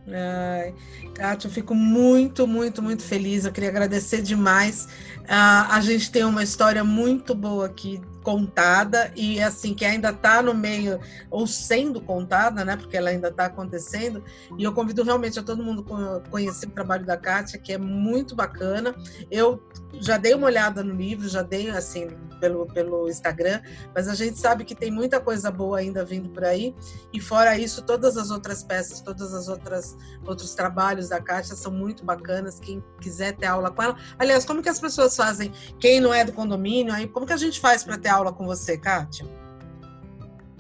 Ai, 0.08 0.74
Kátia, 1.14 1.48
eu 1.48 1.52
fico 1.52 1.74
muito, 1.74 2.46
muito, 2.46 2.82
muito 2.82 3.04
feliz. 3.04 3.46
Eu 3.46 3.52
queria 3.52 3.70
agradecer 3.70 4.22
demais. 4.22 4.86
Uh, 5.22 5.72
a 5.72 5.80
gente 5.82 6.12
tem 6.12 6.26
uma 6.26 6.44
história 6.44 6.84
muito 6.84 7.34
boa 7.34 7.66
aqui 7.66 8.02
contada 8.24 9.12
e 9.16 9.42
assim 9.42 9.74
que 9.74 9.86
ainda 9.86 10.10
está 10.10 10.42
no 10.42 10.54
meio 10.54 11.00
ou 11.30 11.46
sendo 11.46 12.02
contada, 12.02 12.64
né? 12.64 12.76
Porque 12.78 12.98
ela 12.98 13.10
ainda 13.10 13.28
está 13.28 13.46
acontecendo. 13.46 14.24
E 14.58 14.64
eu 14.64 14.74
convido 14.74 15.04
realmente 15.04 15.38
a 15.38 15.44
todo 15.44 15.62
mundo 15.62 15.86
conhecer 16.30 16.68
o 16.68 16.72
trabalho 16.72 17.06
da 17.06 17.18
Kátia, 17.18 17.60
que 17.60 17.74
é 17.74 17.78
muito 17.78 18.36
bacana. 18.36 18.96
Eu 19.30 19.62
já 20.00 20.18
dei 20.18 20.34
uma 20.34 20.48
olhada 20.48 20.84
no 20.84 20.96
livro, 20.96 21.28
já 21.28 21.42
dei 21.42 21.70
assim 21.70 22.08
pelo, 22.40 22.66
pelo 22.66 23.10
Instagram, 23.10 23.62
mas 23.96 24.08
a 24.08 24.16
gente 24.16 24.38
sabe 24.38 24.66
que 24.66 24.76
tem 24.76 24.92
muita 24.92 25.20
coisa 25.20 25.52
boa 25.52 25.78
ainda 25.78 26.04
vindo 26.04 26.30
por 26.30 26.44
aí. 26.44 26.76
E 27.14 27.20
fora 27.20 27.58
isso, 27.58 27.82
todas 27.84 28.18
as 28.18 28.32
outras 28.32 28.64
peças, 28.64 29.02
todas 29.02 29.34
as 29.34 29.48
outras 29.48 29.98
outros 30.26 30.54
trabalhos 30.56 31.10
da 31.10 31.22
Kátia 31.22 31.56
são 31.56 31.72
muito 31.72 32.04
bacanas. 32.04 32.60
Quem 32.60 32.84
quiser 33.00 33.36
ter 33.36 33.46
aula 33.46 33.72
com 33.72 33.84
ela, 33.84 33.98
aliás, 34.18 34.46
como 34.46 34.62
que 34.62 34.70
as 34.70 34.80
pessoas 34.80 35.16
fazem? 35.16 35.52
Quem 35.80 36.00
não 36.00 36.14
é 36.14 36.24
do 36.24 36.32
condomínio, 36.32 36.94
aí 36.94 37.08
como 37.08 37.26
que 37.26 37.34
a 37.34 37.38
gente 37.38 37.60
faz 37.60 37.84
para 37.84 37.98
ter 37.98 38.10
aula 38.14 38.34
com 38.34 38.46
você, 38.46 38.78
Kátia? 38.78 39.26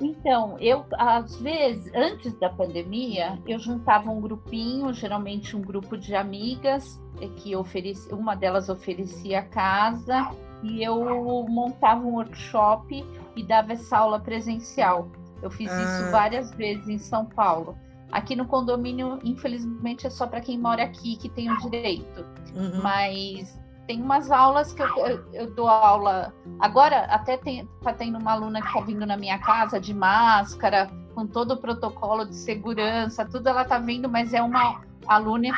Então, 0.01 0.57
eu, 0.59 0.85
às 0.97 1.35
vezes, 1.37 1.91
antes 1.93 2.33
da 2.39 2.49
pandemia, 2.49 3.39
eu 3.47 3.59
juntava 3.59 4.09
um 4.09 4.19
grupinho, 4.19 4.93
geralmente 4.93 5.55
um 5.55 5.61
grupo 5.61 5.97
de 5.97 6.15
amigas, 6.15 6.99
eh, 7.21 7.27
que 7.37 7.55
oferecia, 7.55 8.13
uma 8.15 8.35
delas 8.35 8.69
oferecia 8.69 9.43
casa, 9.43 10.31
e 10.63 10.83
eu 10.83 11.45
montava 11.47 12.01
um 12.01 12.15
workshop 12.15 13.05
e 13.35 13.43
dava 13.43 13.73
essa 13.73 13.97
aula 13.97 14.19
presencial. 14.19 15.09
Eu 15.41 15.51
fiz 15.51 15.69
ah. 15.71 15.83
isso 15.83 16.11
várias 16.11 16.51
vezes 16.51 16.87
em 16.87 16.97
São 16.97 17.25
Paulo. 17.25 17.77
Aqui 18.11 18.35
no 18.35 18.45
condomínio, 18.45 19.19
infelizmente, 19.23 20.07
é 20.07 20.09
só 20.09 20.27
para 20.27 20.39
quem 20.39 20.57
mora 20.57 20.83
aqui 20.83 21.17
que 21.17 21.27
tem 21.29 21.51
o 21.51 21.57
direito. 21.57 22.25
Uhum. 22.55 22.81
Mas 22.81 23.59
tem 23.87 24.01
umas 24.01 24.31
aulas 24.31 24.73
que 24.73 24.81
eu, 24.81 24.87
eu, 25.07 25.25
eu, 25.33 25.51
dou 25.51 25.67
aula. 25.67 26.33
Agora, 26.59 27.01
até 27.05 27.37
tem, 27.37 27.67
tá 27.81 27.93
tendo 27.93 28.17
uma 28.17 28.31
aluna 28.31 28.61
que 28.61 28.67
está 28.67 28.81
vindo 28.81 29.05
na 29.05 29.17
minha 29.17 29.37
casa 29.39 29.79
de 29.79 29.93
máscara, 29.93 30.89
com 31.13 31.27
todo 31.27 31.53
o 31.53 31.57
protocolo 31.57 32.25
de 32.25 32.35
segurança, 32.35 33.25
tudo 33.25 33.49
ela 33.49 33.63
está 33.63 33.77
vindo, 33.77 34.09
mas 34.09 34.33
é 34.33 34.41
uma 34.41 34.81
aluna, 35.07 35.49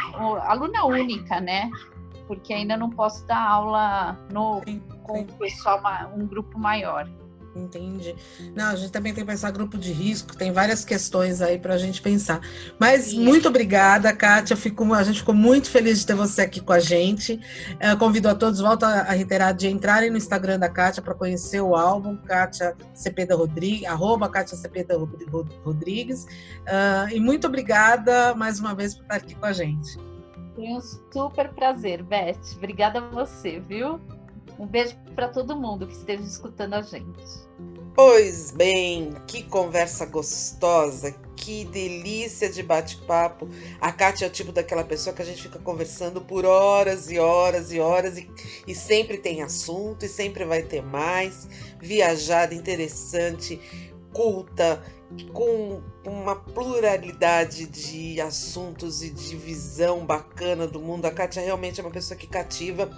aluna 0.44 0.86
única, 0.86 1.40
né? 1.40 1.70
Porque 2.28 2.54
ainda 2.54 2.76
não 2.76 2.90
posso 2.90 3.26
dar 3.28 3.48
aula 3.48 4.18
no, 4.32 4.62
com 5.04 5.22
o 5.22 5.26
pessoal, 5.26 5.80
um 6.16 6.26
grupo 6.26 6.58
maior. 6.58 7.08
Entendi. 7.56 8.14
Não, 8.54 8.66
a 8.66 8.76
gente 8.76 8.92
também 8.92 9.14
tem 9.14 9.24
que 9.24 9.32
pensar 9.32 9.50
grupo 9.52 9.78
de 9.78 9.94
risco, 9.94 10.36
tem 10.36 10.52
várias 10.52 10.84
questões 10.84 11.42
aí 11.42 11.58
para 11.58 11.76
a 11.76 11.78
gente 11.78 12.02
pensar. 12.02 12.42
Mas 12.78 13.06
Sim. 13.06 13.24
muito 13.24 13.48
obrigada, 13.48 14.14
Kátia. 14.14 14.58
Fico, 14.58 14.94
a 14.94 15.04
gente 15.04 15.20
ficou 15.20 15.34
muito 15.34 15.70
feliz 15.70 16.00
de 16.00 16.06
ter 16.06 16.16
você 16.16 16.42
aqui 16.42 16.60
com 16.60 16.74
a 16.74 16.80
gente. 16.80 17.40
Eu 17.80 17.98
convido 17.98 18.28
a 18.28 18.36
todos, 18.36 18.60
volto 18.60 18.84
a 18.84 19.04
reiterar, 19.04 19.54
de 19.54 19.70
entrarem 19.70 20.10
no 20.10 20.18
Instagram 20.18 20.60
da 20.60 20.68
Kátia 20.68 21.02
para 21.02 21.14
conhecer 21.14 21.62
o 21.62 21.76
álbum, 21.76 22.18
Kátia 22.18 22.76
Cepeda 22.94 23.36
Rodrigues, 23.36 23.88
arroba 23.88 24.28
Kátia 24.28 24.58
Cepeda 24.58 24.98
Rodrigues. 25.64 26.26
Uh, 26.26 27.10
e 27.14 27.20
muito 27.22 27.48
obrigada 27.48 28.36
mais 28.36 28.60
uma 28.60 28.76
vez 28.76 28.96
por 28.96 29.04
estar 29.04 29.16
aqui 29.16 29.34
com 29.34 29.46
a 29.46 29.54
gente. 29.54 29.98
Foi 30.56 30.66
um 30.66 30.82
super 30.82 31.54
prazer, 31.54 32.04
Beth. 32.04 32.40
Obrigada 32.58 33.00
a 33.00 33.10
você, 33.10 33.60
viu? 33.60 34.00
Um 34.58 34.66
beijo 34.66 34.96
para 35.14 35.28
todo 35.28 35.56
mundo 35.56 35.86
que 35.88 35.94
esteja 35.94 36.24
escutando 36.24 36.76
a 36.76 36.82
gente. 36.82 37.24
Pois 37.94 38.52
bem, 38.52 39.14
que 39.26 39.44
conversa 39.44 40.06
gostosa, 40.06 41.16
que 41.36 41.64
delícia 41.66 42.50
de 42.50 42.62
bate-papo. 42.62 43.48
A 43.80 43.92
Kátia 43.92 44.26
é 44.26 44.28
o 44.28 44.32
tipo 44.32 44.52
daquela 44.52 44.84
pessoa 44.84 45.16
que 45.16 45.22
a 45.22 45.26
gente 45.26 45.42
fica 45.42 45.60
conversando 45.60 46.20
por 46.20 46.46
horas 46.46 47.10
e 47.10 47.18
horas 47.18 47.72
e 47.72 47.80
horas 47.80 48.18
e, 48.18 48.30
e 48.68 48.76
sempre 48.76 49.18
tem 49.18 49.42
assunto 49.42 50.04
e 50.04 50.10
sempre 50.10 50.44
vai 50.44 50.64
ter 50.64 50.82
mais. 50.82 51.48
Viajada, 51.80 52.54
interessante, 52.54 53.62
culta, 54.14 54.82
com 55.32 55.82
uma 56.06 56.36
pluralidade 56.36 57.66
de 57.68 58.20
assuntos 58.20 59.04
e 59.04 59.10
de 59.10 59.36
visão 59.38 60.06
bacana 60.06 60.68
do 60.68 60.82
mundo. 60.82 61.06
A 61.06 61.12
Kátia 61.12 61.42
realmente 61.42 61.80
é 61.80 61.84
uma 61.84 61.92
pessoa 61.92 62.18
que 62.18 62.28
cativa 62.28 62.90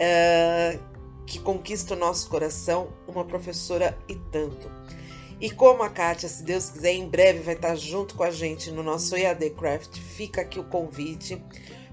uh, 0.00 0.80
que 1.26 1.38
conquista 1.38 1.94
o 1.94 1.96
nosso 1.96 2.28
coração, 2.28 2.92
uma 3.06 3.24
professora 3.24 3.96
e 4.08 4.14
tanto. 4.14 4.70
E 5.40 5.50
como 5.50 5.82
a 5.82 5.88
Kátia, 5.88 6.28
se 6.28 6.42
Deus 6.42 6.68
quiser, 6.68 6.92
em 6.92 7.08
breve 7.08 7.40
vai 7.40 7.54
estar 7.54 7.74
junto 7.74 8.14
com 8.14 8.22
a 8.22 8.30
gente 8.30 8.70
no 8.70 8.82
nosso 8.82 9.16
EAD 9.16 9.50
Craft, 9.50 9.98
fica 9.98 10.42
aqui 10.42 10.60
o 10.60 10.64
convite 10.64 11.42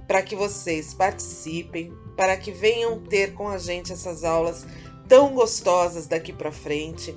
para 0.05 0.21
que 0.21 0.35
vocês 0.35 0.93
participem, 0.93 1.93
para 2.15 2.35
que 2.35 2.51
venham 2.51 2.99
ter 2.99 3.33
com 3.33 3.47
a 3.47 3.57
gente 3.57 3.93
essas 3.93 4.23
aulas 4.23 4.65
tão 5.07 5.33
gostosas 5.33 6.07
daqui 6.07 6.33
para 6.33 6.51
frente. 6.51 7.15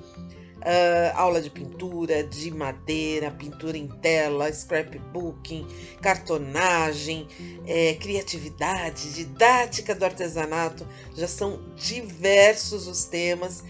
Uh, 0.60 1.16
aula 1.16 1.40
de 1.40 1.50
pintura, 1.50 2.22
de 2.22 2.50
madeira, 2.50 3.30
pintura 3.30 3.76
em 3.76 3.88
tela, 3.88 4.52
scrapbooking, 4.52 5.66
cartonagem, 6.00 7.26
é, 7.66 7.94
criatividade, 7.94 9.12
didática 9.14 9.94
do 9.94 10.04
artesanato. 10.04 10.86
Já 11.14 11.28
são 11.28 11.60
diversos 11.76 12.86
os 12.86 13.04
temas 13.04 13.64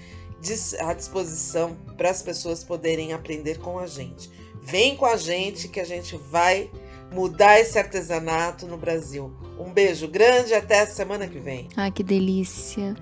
à 0.81 0.95
disposição 0.95 1.77
para 1.97 2.11
as 2.11 2.23
pessoas 2.23 2.65
poderem 2.65 3.13
aprender 3.13 3.59
com 3.59 3.79
a 3.79 3.87
gente. 3.87 4.31
Vem 4.63 4.97
com 4.97 5.07
a 5.07 5.17
gente 5.17 5.69
que 5.69 5.81
a 5.81 5.85
gente 5.85 6.17
vai 6.17 6.71
mudar 7.13 7.59
esse 7.61 7.79
artesanato 7.79 8.67
no 8.67 8.77
Brasil. 8.77 9.33
Um 9.59 9.73
beijo 9.73 10.09
grande 10.09 10.51
e 10.51 10.55
até 10.55 10.81
a 10.81 10.87
semana 10.87 11.27
que 11.27 11.39
vem. 11.39 11.69
Ah, 11.77 11.91
que 11.91 12.03
delícia! 12.03 12.95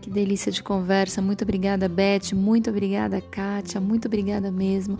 Que 0.00 0.10
delícia 0.10 0.52
de 0.52 0.62
conversa. 0.62 1.20
Muito 1.20 1.42
obrigada, 1.42 1.88
Beth. 1.88 2.34
Muito 2.34 2.70
obrigada, 2.70 3.20
Kátia. 3.20 3.80
Muito 3.80 4.06
obrigada 4.06 4.50
mesmo 4.50 4.98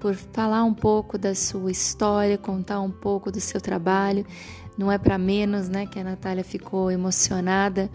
por 0.00 0.14
falar 0.14 0.64
um 0.64 0.72
pouco 0.72 1.18
da 1.18 1.34
sua 1.34 1.70
história, 1.70 2.38
contar 2.38 2.80
um 2.80 2.90
pouco 2.90 3.30
do 3.30 3.38
seu 3.38 3.60
trabalho. 3.60 4.24
Não 4.76 4.90
é 4.90 4.96
para 4.96 5.18
menos, 5.18 5.68
né, 5.68 5.86
que 5.86 5.98
a 5.98 6.04
Natália 6.04 6.42
ficou 6.42 6.90
emocionada 6.90 7.90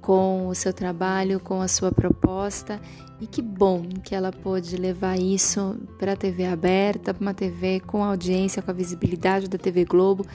com 0.00 0.48
o 0.48 0.54
seu 0.54 0.72
trabalho, 0.72 1.38
com 1.38 1.60
a 1.62 1.68
sua 1.68 1.92
proposta. 1.92 2.80
E 3.20 3.26
que 3.26 3.40
bom 3.40 3.82
que 4.02 4.14
ela 4.14 4.32
pôde 4.32 4.76
levar 4.76 5.18
isso 5.18 5.78
para 5.98 6.12
a 6.12 6.16
TV 6.16 6.46
aberta, 6.46 7.14
para 7.14 7.20
uma 7.22 7.34
TV 7.34 7.78
com 7.80 8.02
audiência, 8.02 8.62
com 8.62 8.70
a 8.70 8.74
visibilidade 8.74 9.48
da 9.48 9.58
TV 9.58 9.84
Globo 9.84 10.26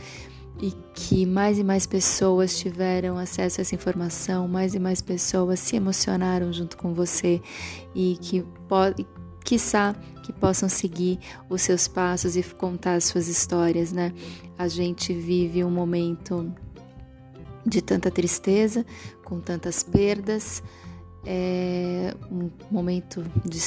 e 0.61 0.71
que 0.93 1.25
mais 1.25 1.59
e 1.59 1.63
mais 1.63 1.85
pessoas 1.85 2.57
tiveram 2.57 3.17
acesso 3.17 3.59
a 3.59 3.61
essa 3.61 3.75
informação, 3.75 4.47
mais 4.47 4.73
e 4.73 4.79
mais 4.79 5.01
pessoas 5.01 5.59
se 5.59 5.75
emocionaram 5.75 6.51
junto 6.53 6.77
com 6.77 6.93
você 6.93 7.41
e 7.93 8.17
que 8.21 8.41
pode, 8.67 9.05
quiçá 9.43 9.93
que 10.23 10.31
possam 10.33 10.67
seguir 10.69 11.19
os 11.49 11.61
seus 11.61 11.87
passos 11.87 12.35
e 12.35 12.43
contar 12.43 12.95
as 12.95 13.03
suas 13.05 13.27
histórias, 13.27 13.91
né? 13.91 14.13
A 14.57 14.67
gente 14.67 15.13
vive 15.13 15.63
um 15.63 15.69
momento 15.69 16.51
de 17.65 17.81
tanta 17.81 18.09
tristeza, 18.09 18.85
com 19.23 19.39
tantas 19.39 19.83
perdas, 19.83 20.63
é 21.25 22.15
um 22.31 22.49
momento 22.71 23.23
de, 23.43 23.59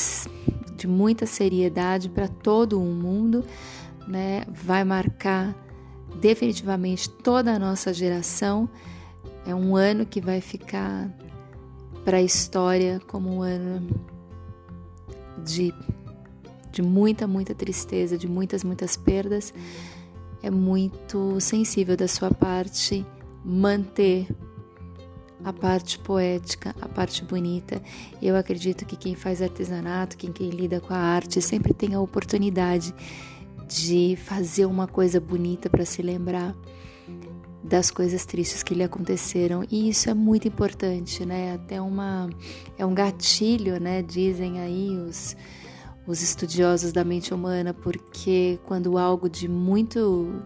de 0.76 0.86
muita 0.86 1.26
seriedade 1.26 2.09
para 2.09 2.28
todo 2.28 2.80
o 2.80 2.84
mundo, 2.84 3.45
né? 4.07 4.45
Vai 4.49 4.84
marcar 4.84 5.55
definitivamente 6.16 7.09
toda 7.09 7.52
a 7.52 7.59
nossa 7.59 7.92
geração. 7.92 8.68
É 9.46 9.54
um 9.54 9.76
ano 9.76 10.04
que 10.04 10.20
vai 10.20 10.40
ficar 10.40 11.11
para 12.04 12.18
a 12.18 12.22
história 12.22 13.00
como 13.06 13.30
um 13.30 13.42
ano 13.42 13.86
de, 15.44 15.74
de 16.70 16.82
muita, 16.82 17.26
muita 17.26 17.54
tristeza, 17.54 18.16
de 18.16 18.28
muitas, 18.28 18.64
muitas 18.64 18.96
perdas. 18.96 19.52
É 20.42 20.50
muito 20.50 21.40
sensível 21.40 21.96
da 21.96 22.06
sua 22.06 22.30
parte 22.30 23.04
manter 23.44 24.28
a 25.44 25.52
parte 25.52 25.98
poética, 25.98 26.74
a 26.80 26.88
parte 26.88 27.24
bonita. 27.24 27.80
Eu 28.20 28.36
acredito 28.36 28.84
que 28.84 28.96
quem 28.96 29.14
faz 29.14 29.40
artesanato, 29.40 30.16
quem, 30.16 30.32
quem 30.32 30.50
lida 30.50 30.80
com 30.80 30.92
a 30.92 30.98
arte, 30.98 31.40
sempre 31.40 31.72
tem 31.72 31.94
a 31.94 32.00
oportunidade 32.00 32.94
de 33.69 34.16
fazer 34.16 34.64
uma 34.66 34.89
coisa 34.89 35.21
bonita 35.21 35.69
para 35.69 35.85
se 35.85 36.01
lembrar 36.03 36.57
das 37.62 37.91
coisas 37.91 38.25
tristes 38.25 38.62
que 38.62 38.75
lhe 38.75 38.83
aconteceram 38.83 39.62
e 39.71 39.91
isso 39.91 40.09
é 40.09 40.14
muito 40.14 40.49
importante, 40.49 41.27
né? 41.27 41.55
Até 41.55 41.81
uma 41.81 42.31
é 42.79 42.87
um 42.87 42.95
gatilho, 42.95 43.79
né? 43.79 44.01
Dizem 44.01 44.61
aí 44.61 44.97
os 44.97 45.37
os 46.09 46.23
estudiosos 46.23 46.91
da 46.91 47.05
mente 47.05 47.35
humana, 47.35 47.75
porque 47.75 48.59
quando 48.64 48.97
algo 48.97 49.29
de 49.29 49.47
muito 49.47 50.43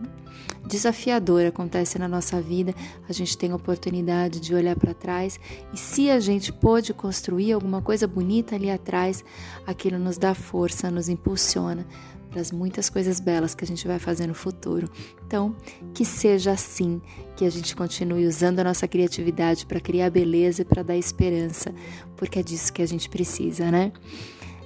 desafiador 0.66 1.46
acontece 1.46 2.00
na 2.00 2.08
nossa 2.08 2.40
vida, 2.40 2.74
a 3.08 3.12
gente 3.12 3.38
tem 3.38 3.52
a 3.52 3.54
oportunidade 3.54 4.40
de 4.40 4.52
olhar 4.56 4.74
para 4.74 4.92
trás 4.92 5.38
e 5.72 5.76
se 5.78 6.10
a 6.10 6.18
gente 6.18 6.52
pôde 6.52 6.92
construir 6.92 7.52
alguma 7.52 7.80
coisa 7.80 8.08
bonita 8.08 8.56
ali 8.56 8.70
atrás, 8.70 9.24
aquilo 9.64 10.00
nos 10.00 10.18
dá 10.18 10.34
força, 10.34 10.90
nos 10.90 11.08
impulsiona 11.08 11.86
para 12.32 12.40
as 12.40 12.50
muitas 12.50 12.88
coisas 12.88 13.20
belas 13.20 13.54
que 13.54 13.62
a 13.62 13.66
gente 13.66 13.86
vai 13.86 13.98
fazer 13.98 14.26
no 14.26 14.34
futuro. 14.34 14.90
Então, 15.26 15.54
que 15.92 16.04
seja 16.04 16.52
assim, 16.52 17.00
que 17.36 17.44
a 17.44 17.50
gente 17.50 17.76
continue 17.76 18.26
usando 18.26 18.58
a 18.60 18.64
nossa 18.64 18.88
criatividade 18.88 19.66
para 19.66 19.78
criar 19.78 20.10
beleza 20.10 20.62
e 20.62 20.64
para 20.64 20.82
dar 20.82 20.96
esperança, 20.96 21.72
porque 22.16 22.40
é 22.40 22.42
disso 22.42 22.72
que 22.72 22.80
a 22.80 22.86
gente 22.86 23.08
precisa, 23.08 23.70
né? 23.70 23.92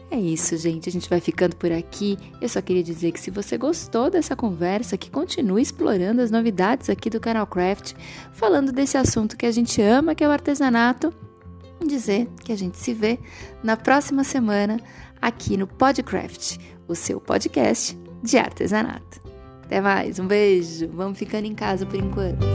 É 0.09 0.17
isso, 0.17 0.57
gente. 0.57 0.89
A 0.89 0.93
gente 0.93 1.11
vai 1.11 1.21
ficando 1.21 1.57
por 1.57 1.73
aqui. 1.73 2.17
Eu 2.41 2.49
só 2.49 2.63
queria 2.63 2.83
dizer 2.83 3.11
que 3.11 3.19
se 3.19 3.29
você 3.29 3.59
gostou 3.59 4.09
dessa 4.09 4.37
conversa, 4.37 4.97
que 4.97 5.11
continue 5.11 5.61
explorando 5.61 6.23
as 6.23 6.31
novidades 6.31 6.89
aqui 6.89 7.11
do 7.11 7.19
canal 7.19 7.45
Craft, 7.45 7.95
falando 8.33 8.71
desse 8.71 8.97
assunto 8.97 9.37
que 9.37 9.45
a 9.45 9.51
gente 9.51 9.83
ama, 9.83 10.15
que 10.15 10.23
é 10.23 10.29
o 10.29 10.31
artesanato. 10.31 11.13
Dizer 11.85 12.29
que 12.45 12.53
a 12.53 12.57
gente 12.57 12.79
se 12.79 12.95
vê 12.95 13.19
na 13.65 13.77
próxima 13.77 14.23
semana 14.23 14.81
aqui 15.21 15.57
no 15.57 15.67
Podcraft 15.67 16.57
o 16.89 16.95
seu 16.95 17.21
podcast 17.21 17.99
de 18.23 18.39
artesanato. 18.39 19.21
Até 19.65 19.81
mais, 19.81 20.19
um 20.19 20.27
beijo. 20.27 20.89
Vamos 20.93 21.19
ficando 21.19 21.47
em 21.47 21.55
casa 21.55 21.85
por 21.85 21.97
enquanto. 21.97 22.47